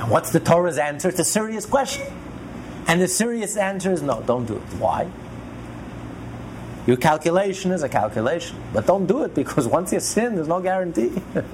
[0.00, 1.08] And what's the Torah's answer?
[1.08, 2.12] It's a serious question.
[2.88, 4.62] And the serious answer is no, don't do it.
[4.78, 5.08] Why?
[6.86, 10.60] Your calculation is a calculation, but don't do it because once you sin, there's no
[10.60, 11.12] guarantee.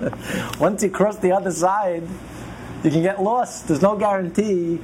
[0.59, 2.04] once you cross the other side,
[2.82, 3.68] you can get lost.
[3.68, 4.80] There's no guarantee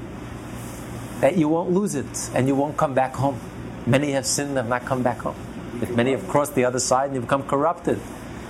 [1.20, 3.40] that you won't lose it and you won't come back home.
[3.86, 5.36] Many have sinned and have not come back home.
[5.82, 8.00] If many have crossed the other side and you become corrupted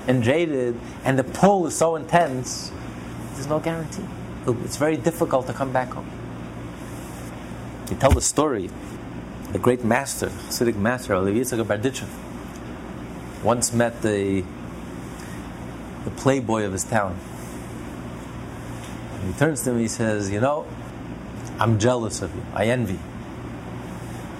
[0.07, 2.71] and jaded, and the pull is so intense,
[3.33, 4.05] there's no guarantee.
[4.47, 6.11] It's very difficult to come back home.
[7.91, 8.71] You tell the story
[9.53, 12.09] the great master, Hasidic master, Rabbi Yitzchak Berditchev,
[13.43, 14.45] once met the,
[16.05, 17.19] the playboy of his town.
[19.15, 20.67] And he turns to him and he says, You know,
[21.59, 22.43] I'm jealous of you.
[22.55, 22.99] I envy.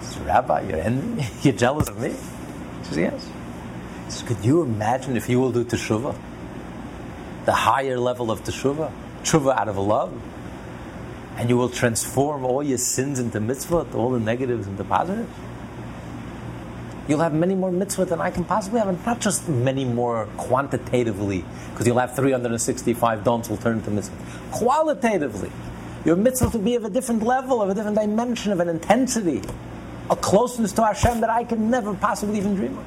[0.01, 1.27] He says, Rabbi, you're envy?
[1.43, 2.11] You're jealous of me?
[2.11, 3.31] He says, Yes.
[4.07, 6.17] He says, Could you imagine if you will do teshuvah?
[7.45, 8.91] The higher level of teshuvah?
[9.23, 10.13] Teshuvah out of love?
[11.37, 15.31] and you will transform all your sins into mitzvot, all the negatives into positives.
[17.09, 20.27] You'll have many more mitzvot than I can possibly have, and not just many more
[20.37, 24.53] quantitatively, because you'll have 365 don'ts will turn into mitzvot.
[24.53, 25.51] Qualitatively,
[26.05, 29.43] your mitzvot will be of a different level, of a different dimension, of an intensity,
[30.11, 32.85] a closeness to Hashem that I can never possibly even dream of.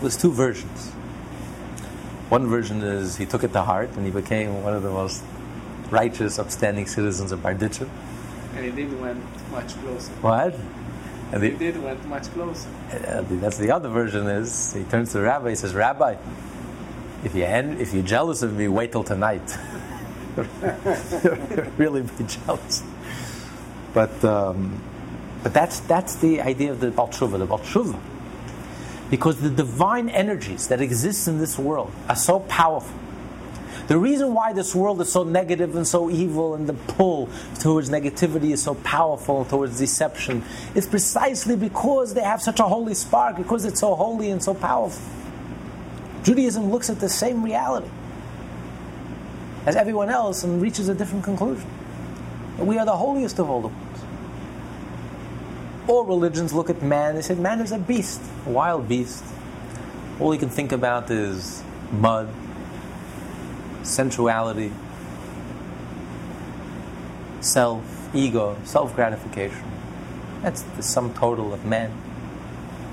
[0.00, 0.90] There's two versions.
[2.28, 5.22] One version is he took it to heart and he became one of the most
[5.90, 7.88] righteous, upstanding citizens of Berditchev.
[8.54, 10.12] And he didn't went much closer.
[10.20, 10.54] What?
[11.32, 12.68] And He the, did went much closer.
[12.92, 16.16] uh, that's the other version is he turns to the rabbi, he says, Rabbi,
[17.24, 19.56] if you en- if you're jealous of me, wait till tonight.
[21.78, 22.82] really be jealous.
[23.92, 24.82] But um,
[25.42, 28.00] but that's that's the idea of the Baal the Baal
[29.10, 32.98] Because the divine energies that exist in this world are so powerful.
[33.88, 37.28] The reason why this world is so negative and so evil and the pull
[37.58, 40.44] towards negativity is so powerful, towards deception,
[40.76, 44.54] is precisely because they have such a holy spark, because it's so holy and so
[44.54, 45.02] powerful.
[46.22, 47.88] Judaism looks at the same reality
[49.66, 51.68] as everyone else and reaches a different conclusion.
[52.58, 54.00] We are the holiest of all the worlds.
[55.88, 59.24] All religions look at man, they say man is a beast, a wild beast.
[60.18, 62.28] All he can think about is mud,
[63.82, 64.72] sensuality,
[67.40, 69.64] self, ego, self gratification.
[70.42, 71.90] That's the sum total of man.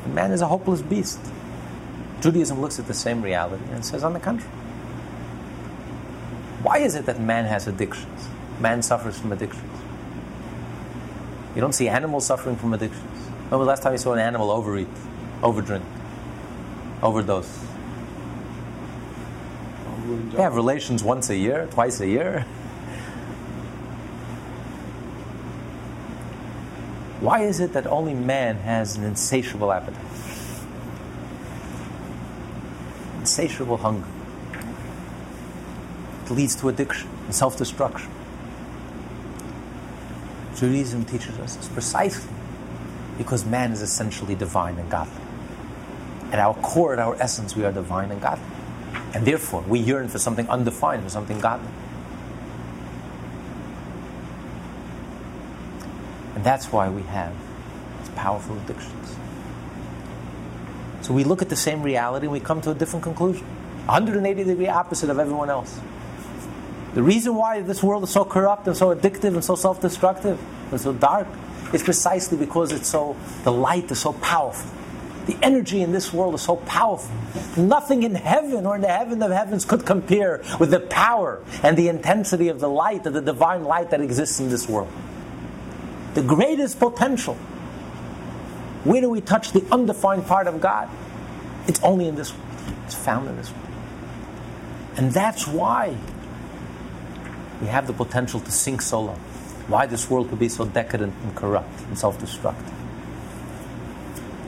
[0.05, 1.19] And man is a hopeless beast.
[2.21, 4.56] Judaism looks at the same reality and says, on the contrary.
[6.77, 8.27] Why is it that man has addictions?
[8.59, 9.81] Man suffers from addictions.
[11.55, 13.19] You don't see animals suffering from addictions.
[13.49, 14.87] When was the last time you saw an animal overeat,
[15.41, 15.81] overdrink,
[17.01, 17.65] overdose?
[20.35, 22.41] They have relations once a year, twice a year.
[27.21, 29.99] Why is it that only man has an insatiable appetite?
[33.21, 34.05] Insatiable hunger.
[36.27, 38.11] It leads to addiction and self destruction.
[40.57, 42.33] Judaism teaches us it's precisely
[43.17, 45.21] because man is essentially divine and godly.
[46.31, 48.43] At our core, at our essence, we are divine and godly.
[49.13, 51.69] And therefore, we yearn for something undefined, for something godly.
[56.35, 57.33] And that's why we have
[57.99, 59.15] these powerful addictions.
[61.01, 63.45] So we look at the same reality and we come to a different conclusion.
[63.85, 65.79] 180 degree opposite of everyone else.
[66.93, 70.39] The reason why this world is so corrupt and so addictive and so self destructive
[70.71, 71.27] and so dark
[71.73, 74.71] is precisely because it's so, the light is so powerful.
[75.27, 77.13] The energy in this world is so powerful.
[77.61, 81.75] Nothing in heaven or in the heaven of heavens could compare with the power and
[81.75, 84.91] the intensity of the light, of the divine light that exists in this world.
[86.13, 87.35] The greatest potential.
[88.85, 90.89] Where do we touch the undefined part of God?
[91.67, 92.43] It's only in this world.
[92.85, 93.67] It's found in this world.
[94.95, 95.97] And that's why
[97.61, 99.15] we have the potential to sink so low.
[99.67, 102.73] Why this world could be so decadent and corrupt and self destructive.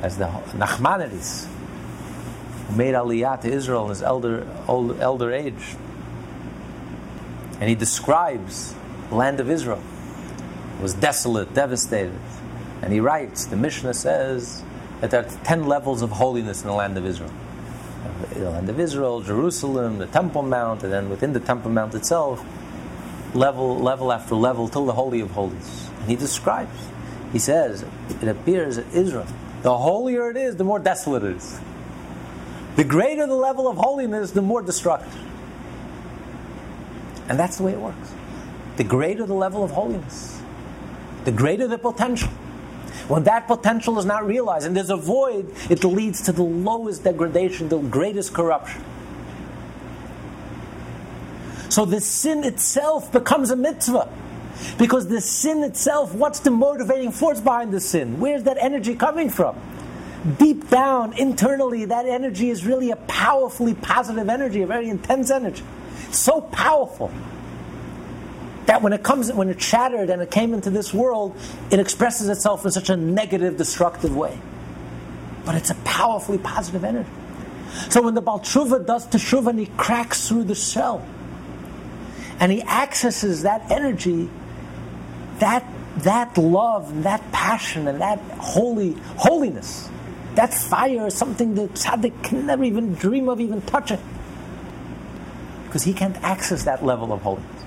[0.01, 1.47] As the Nachmanides,
[2.67, 5.75] who made Aliyah to Israel in his elder, old, elder age,
[7.59, 8.73] and he describes
[9.09, 9.81] the land of Israel.
[10.77, 12.17] It was desolate, devastated.
[12.81, 14.63] And he writes, the Mishnah says
[15.01, 17.33] that there are 10 levels of holiness in the land of Israel.
[18.33, 22.45] The land of Israel, Jerusalem, the Temple Mount, and then within the Temple Mount itself,
[23.33, 25.89] level, level after level, till the Holy of Holies.
[25.99, 26.87] And he describes,
[27.31, 27.85] he says,
[28.21, 29.27] it appears that Israel,
[29.61, 31.59] the holier it is, the more desolate it is.
[32.75, 35.15] The greater the level of holiness, the more destructive.
[37.27, 38.13] And that's the way it works.
[38.77, 40.41] The greater the level of holiness,
[41.25, 42.29] the greater the potential.
[43.09, 47.03] When that potential is not realized and there's a void, it leads to the lowest
[47.03, 48.83] degradation, the greatest corruption.
[51.69, 54.09] So the sin itself becomes a mitzvah.
[54.77, 58.19] Because the sin itself, what's the motivating force behind the sin?
[58.19, 59.55] Where's that energy coming from?
[60.37, 65.63] Deep down, internally, that energy is really a powerfully positive energy, a very intense energy.
[66.11, 67.11] So powerful
[68.65, 71.35] That when it comes, when it shattered and it came into this world,
[71.71, 74.39] it expresses itself in such a negative, destructive way.
[75.45, 77.09] But it's a powerfully positive energy.
[77.89, 81.05] So when the Baal Teshuva does teshuva and he cracks through the shell,
[82.39, 84.29] and he accesses that energy,
[85.39, 85.65] that
[85.97, 89.89] that love and that passion and that holy holiness,
[90.35, 93.99] that fire is something that tzaddik can never even dream of even touching.
[95.65, 97.63] Because he can't access that level of holiness.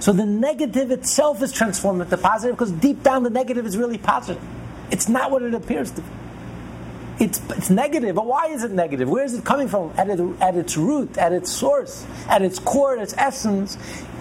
[0.00, 3.98] So the negative itself is transformed into positive because deep down the negative is really
[3.98, 4.42] positive.
[4.90, 6.08] It's not what it appears to be.
[7.20, 9.08] It's, it's negative, but why is it negative?
[9.08, 9.92] Where is it coming from?
[9.96, 13.76] At, it, at its root, at its source, at its core, at its essence,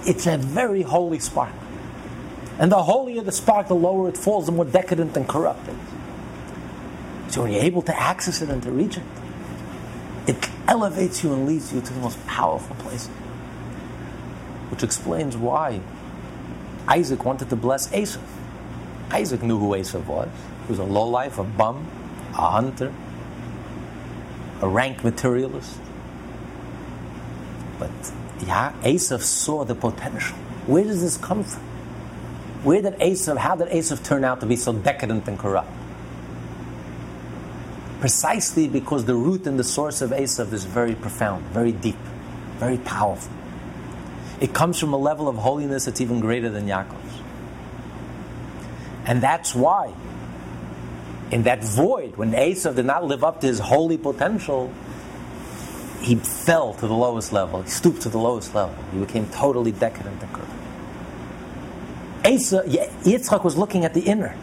[0.07, 1.53] it's a very holy spark.
[2.59, 5.73] And the holier the spark, the lower it falls, the more decadent and corrupt it
[5.73, 7.33] is.
[7.33, 9.03] So when you're able to access it and to reach it,
[10.27, 13.09] it elevates you and leads you to the most powerful places.
[14.69, 15.81] Which explains why
[16.87, 18.23] Isaac wanted to bless Esav.
[19.11, 20.29] Isaac knew who Esav was.
[20.65, 21.85] He was a lowlife, a bum,
[22.33, 22.93] a hunter,
[24.61, 25.77] a rank materialist.
[27.77, 27.91] But
[28.45, 30.35] yeah, Esav saw the potential.
[30.67, 31.63] Where does this come from?
[32.63, 35.69] Where did Esav, how did Esav turn out to be so decadent and corrupt?
[37.99, 41.97] Precisely because the root and the source of Esav is very profound, very deep,
[42.57, 43.31] very powerful.
[44.39, 47.21] It comes from a level of holiness that's even greater than Yaakov's.
[49.05, 49.93] And that's why,
[51.31, 54.71] in that void, when Esav did not live up to his holy potential,
[56.01, 57.61] he fell to the lowest level.
[57.61, 58.75] He stooped to the lowest level.
[58.91, 60.51] He became totally decadent and corrupt.
[62.23, 64.35] Yitzchak was looking at the inner,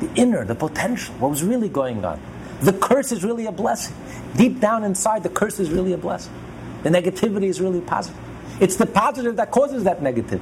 [0.00, 2.20] the inner, the potential, what was really going on.
[2.60, 3.94] The curse is really a blessing.
[4.36, 6.32] Deep down inside, the curse is really a blessing.
[6.82, 8.20] The negativity is really positive.
[8.60, 10.40] It's the positive that causes that negativity.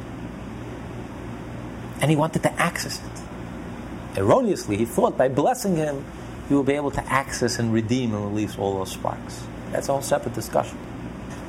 [2.00, 4.18] And he wanted to access it.
[4.18, 6.04] Erroneously, he thought by blessing him,
[6.48, 9.44] he will be able to access and redeem and release all those sparks.
[9.72, 10.78] That's a whole separate discussion.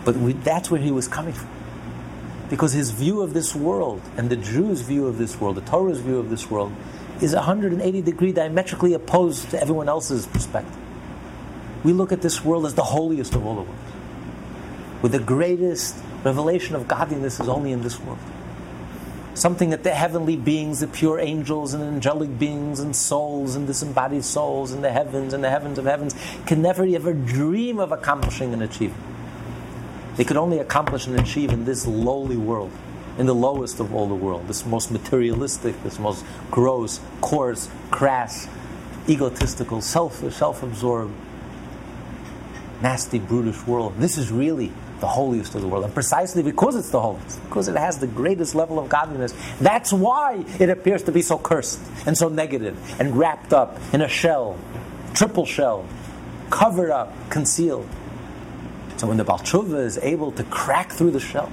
[0.06, 1.50] But we, that's where he was coming from.
[2.50, 6.00] Because his view of this world and the Jews' view of this world, the Torah's
[6.00, 6.72] view of this world,
[7.22, 10.78] is 180 degree diametrically opposed to everyone else's perspective.
[11.84, 13.92] We look at this world as the holiest of all the worlds.
[15.02, 18.20] With the greatest revelation of godliness is only in this world.
[19.36, 24.24] Something that the heavenly beings, the pure angels and angelic beings and souls and disembodied
[24.24, 26.16] souls in the heavens and the heavens of heavens
[26.46, 29.02] can never ever dream of accomplishing and achieving.
[30.18, 32.72] They could only accomplish and achieve in this lowly world,
[33.18, 38.48] in the lowest of all the world, this most materialistic, this most gross, coarse, crass,
[39.10, 41.14] egotistical, selfish, self absorbed,
[42.84, 43.96] nasty, brutish world.
[43.98, 44.72] This is really
[45.04, 45.84] the holiest of the world.
[45.84, 49.92] And precisely because it's the holiest, because it has the greatest level of godliness, that's
[49.92, 54.08] why it appears to be so cursed and so negative and wrapped up in a
[54.08, 54.58] shell,
[55.14, 55.86] triple shell,
[56.50, 57.86] covered up, concealed.
[58.96, 61.52] So when the Baal Teshuva is able to crack through the shell,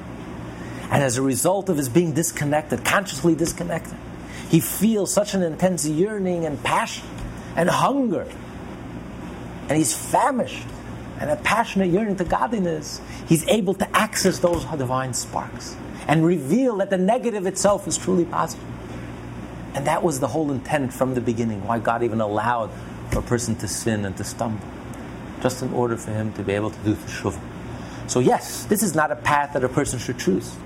[0.93, 3.99] and as a result of his being disconnected, consciously disconnected,
[4.49, 7.09] he feels such an intense yearning and passion
[7.57, 8.29] and hunger.
[9.69, 10.69] And he's famished
[11.21, 13.01] and a passionate yearning to godliness.
[13.29, 15.77] He's able to access those divine sparks
[16.09, 18.67] and reveal that the negative itself is truly positive.
[19.75, 22.71] And that was the whole intent from the beginning, why God even allowed
[23.13, 24.67] for a person to sin and to stumble
[25.43, 27.41] just in order for him to be able to do teshuvah.
[28.07, 30.57] So yes, this is not a path that a person should choose.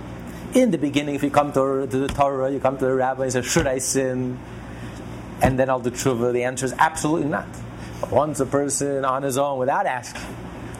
[0.54, 3.24] In the beginning, if you come to, to the Torah, you come to the rabbi
[3.24, 4.38] and say, should I sin?
[5.42, 6.32] And then I'll do teshuvah.
[6.32, 7.48] The answer is absolutely not.
[8.00, 10.22] But once a person on his own, without asking,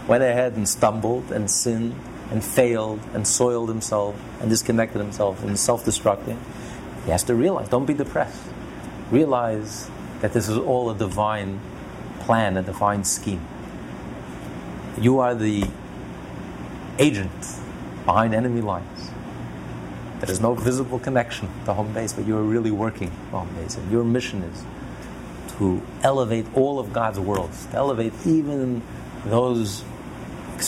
[0.07, 1.95] went ahead and stumbled and sinned
[2.31, 6.39] and failed and soiled himself and disconnected himself and self-destructing,
[7.05, 8.43] he has to realize, don't be depressed.
[9.11, 9.91] Realize
[10.21, 11.61] that this is all a divine
[12.21, 13.47] plan, a divine scheme.
[14.99, 15.65] You are the
[16.99, 17.33] agent
[18.07, 19.11] behind enemy lines.
[20.21, 23.77] There is no visible connection to home base, but you are really working home base.
[23.77, 24.65] And your mission is
[25.59, 28.83] to elevate all of God's worlds, to elevate even
[29.27, 29.85] those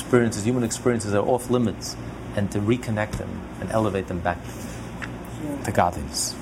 [0.01, 1.97] experiences, human experiences are off limits,
[2.37, 4.39] and to reconnect them and elevate them back
[5.65, 6.35] to godliness.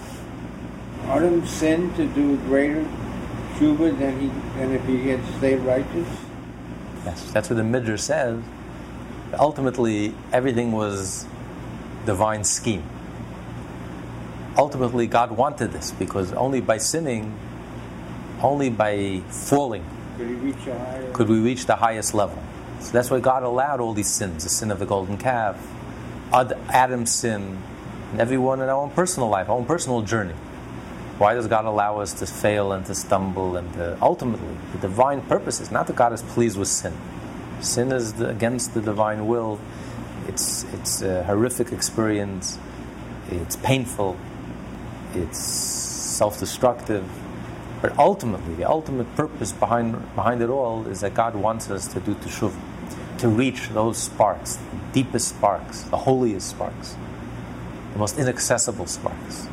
[1.04, 2.84] Adam sinned to do greater
[3.54, 4.26] tshuva than he
[4.58, 6.08] than if he had stayed righteous.
[7.04, 8.42] Yes, that's what the Midrash says.
[9.38, 11.26] Ultimately, everything was
[12.06, 12.82] divine scheme.
[14.56, 17.36] Ultimately, God wanted this because only by sinning,
[18.40, 19.84] only by falling,
[20.16, 21.12] Could he reach a higher?
[21.12, 22.38] could we reach the highest level.
[22.84, 25.56] So that's why God allowed all these sins the sin of the golden calf,
[26.32, 27.58] Adam's sin,
[28.12, 30.34] and everyone in our own personal life, our own personal journey.
[31.16, 35.22] Why does God allow us to fail and to stumble and to, ultimately the divine
[35.22, 36.92] purpose is not that God is pleased with sin.
[37.60, 39.60] Sin is the, against the divine will.
[40.26, 42.58] It's it's a horrific experience.
[43.30, 44.16] It's painful.
[45.14, 47.08] It's self-destructive.
[47.80, 52.00] But ultimately, the ultimate purpose behind behind it all is that God wants us to
[52.00, 52.58] do teshuvah,
[53.24, 56.94] to reach those sparks, the deepest sparks, the holiest sparks,
[57.94, 59.48] the most inaccessible sparks.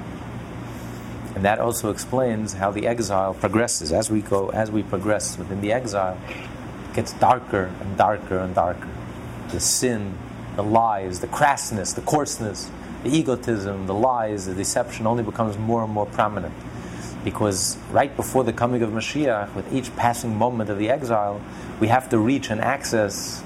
[1.35, 3.93] And that also explains how the exile progresses.
[3.93, 8.53] As we go, as we progress within the exile, it gets darker and darker and
[8.53, 8.89] darker.
[9.51, 10.17] The sin,
[10.57, 12.69] the lies, the crassness, the coarseness,
[13.03, 16.53] the egotism, the lies, the deception only becomes more and more prominent.
[17.23, 21.39] Because right before the coming of Mashiach, with each passing moment of the exile,
[21.79, 23.41] we have to reach and access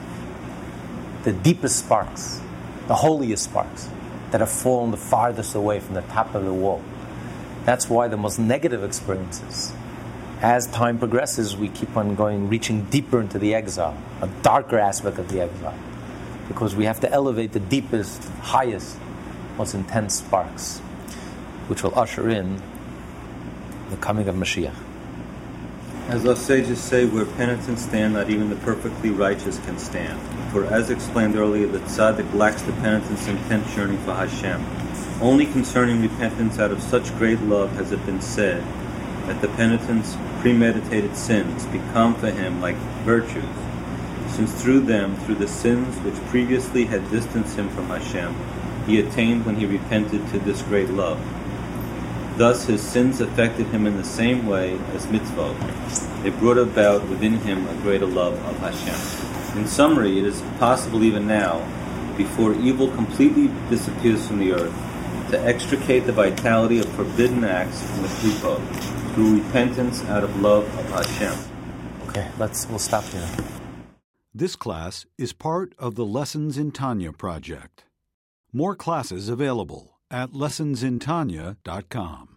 [1.26, 2.40] the deepest sparks,
[2.88, 3.90] the holiest sparks
[4.30, 6.84] that have fallen the farthest away from the top of the wall.
[7.66, 9.74] That's why the most negative experiences,
[10.40, 15.18] as time progresses, we keep on going, reaching deeper into the exile, a darker aspect
[15.18, 15.78] of the exile,
[16.48, 18.98] because we have to elevate the deepest, highest,
[19.58, 20.78] most intense sparks,
[21.68, 22.62] which will usher in
[23.90, 24.76] the coming of Mashiach.
[26.08, 30.20] As our sages say, where penitents stand, not even the perfectly righteous can stand.
[30.56, 34.66] For as explained earlier, the tzaddik lacks the penitent's intense yearning for Hashem.
[35.22, 38.64] Only concerning repentance out of such great love has it been said
[39.28, 43.44] that the penitent's premeditated sins become for him like virtues,
[44.30, 48.34] since through them, through the sins which previously had distanced him from Hashem,
[48.88, 51.20] he attained when he repented to this great love.
[52.38, 56.24] Thus his sins affected him in the same way as mitzvot.
[56.24, 59.35] They brought about within him a greater love of Hashem.
[59.56, 61.66] In summary, it is possible even now,
[62.18, 64.74] before evil completely disappears from the earth,
[65.32, 68.56] to extricate the vitality of forbidden acts from the people
[69.14, 71.34] through repentance out of love of Hashem.
[72.10, 73.28] Okay, let's we'll stop here.
[74.34, 77.86] This class is part of the Lessons in Tanya project.
[78.52, 82.35] More classes available at lessonsintanya.com.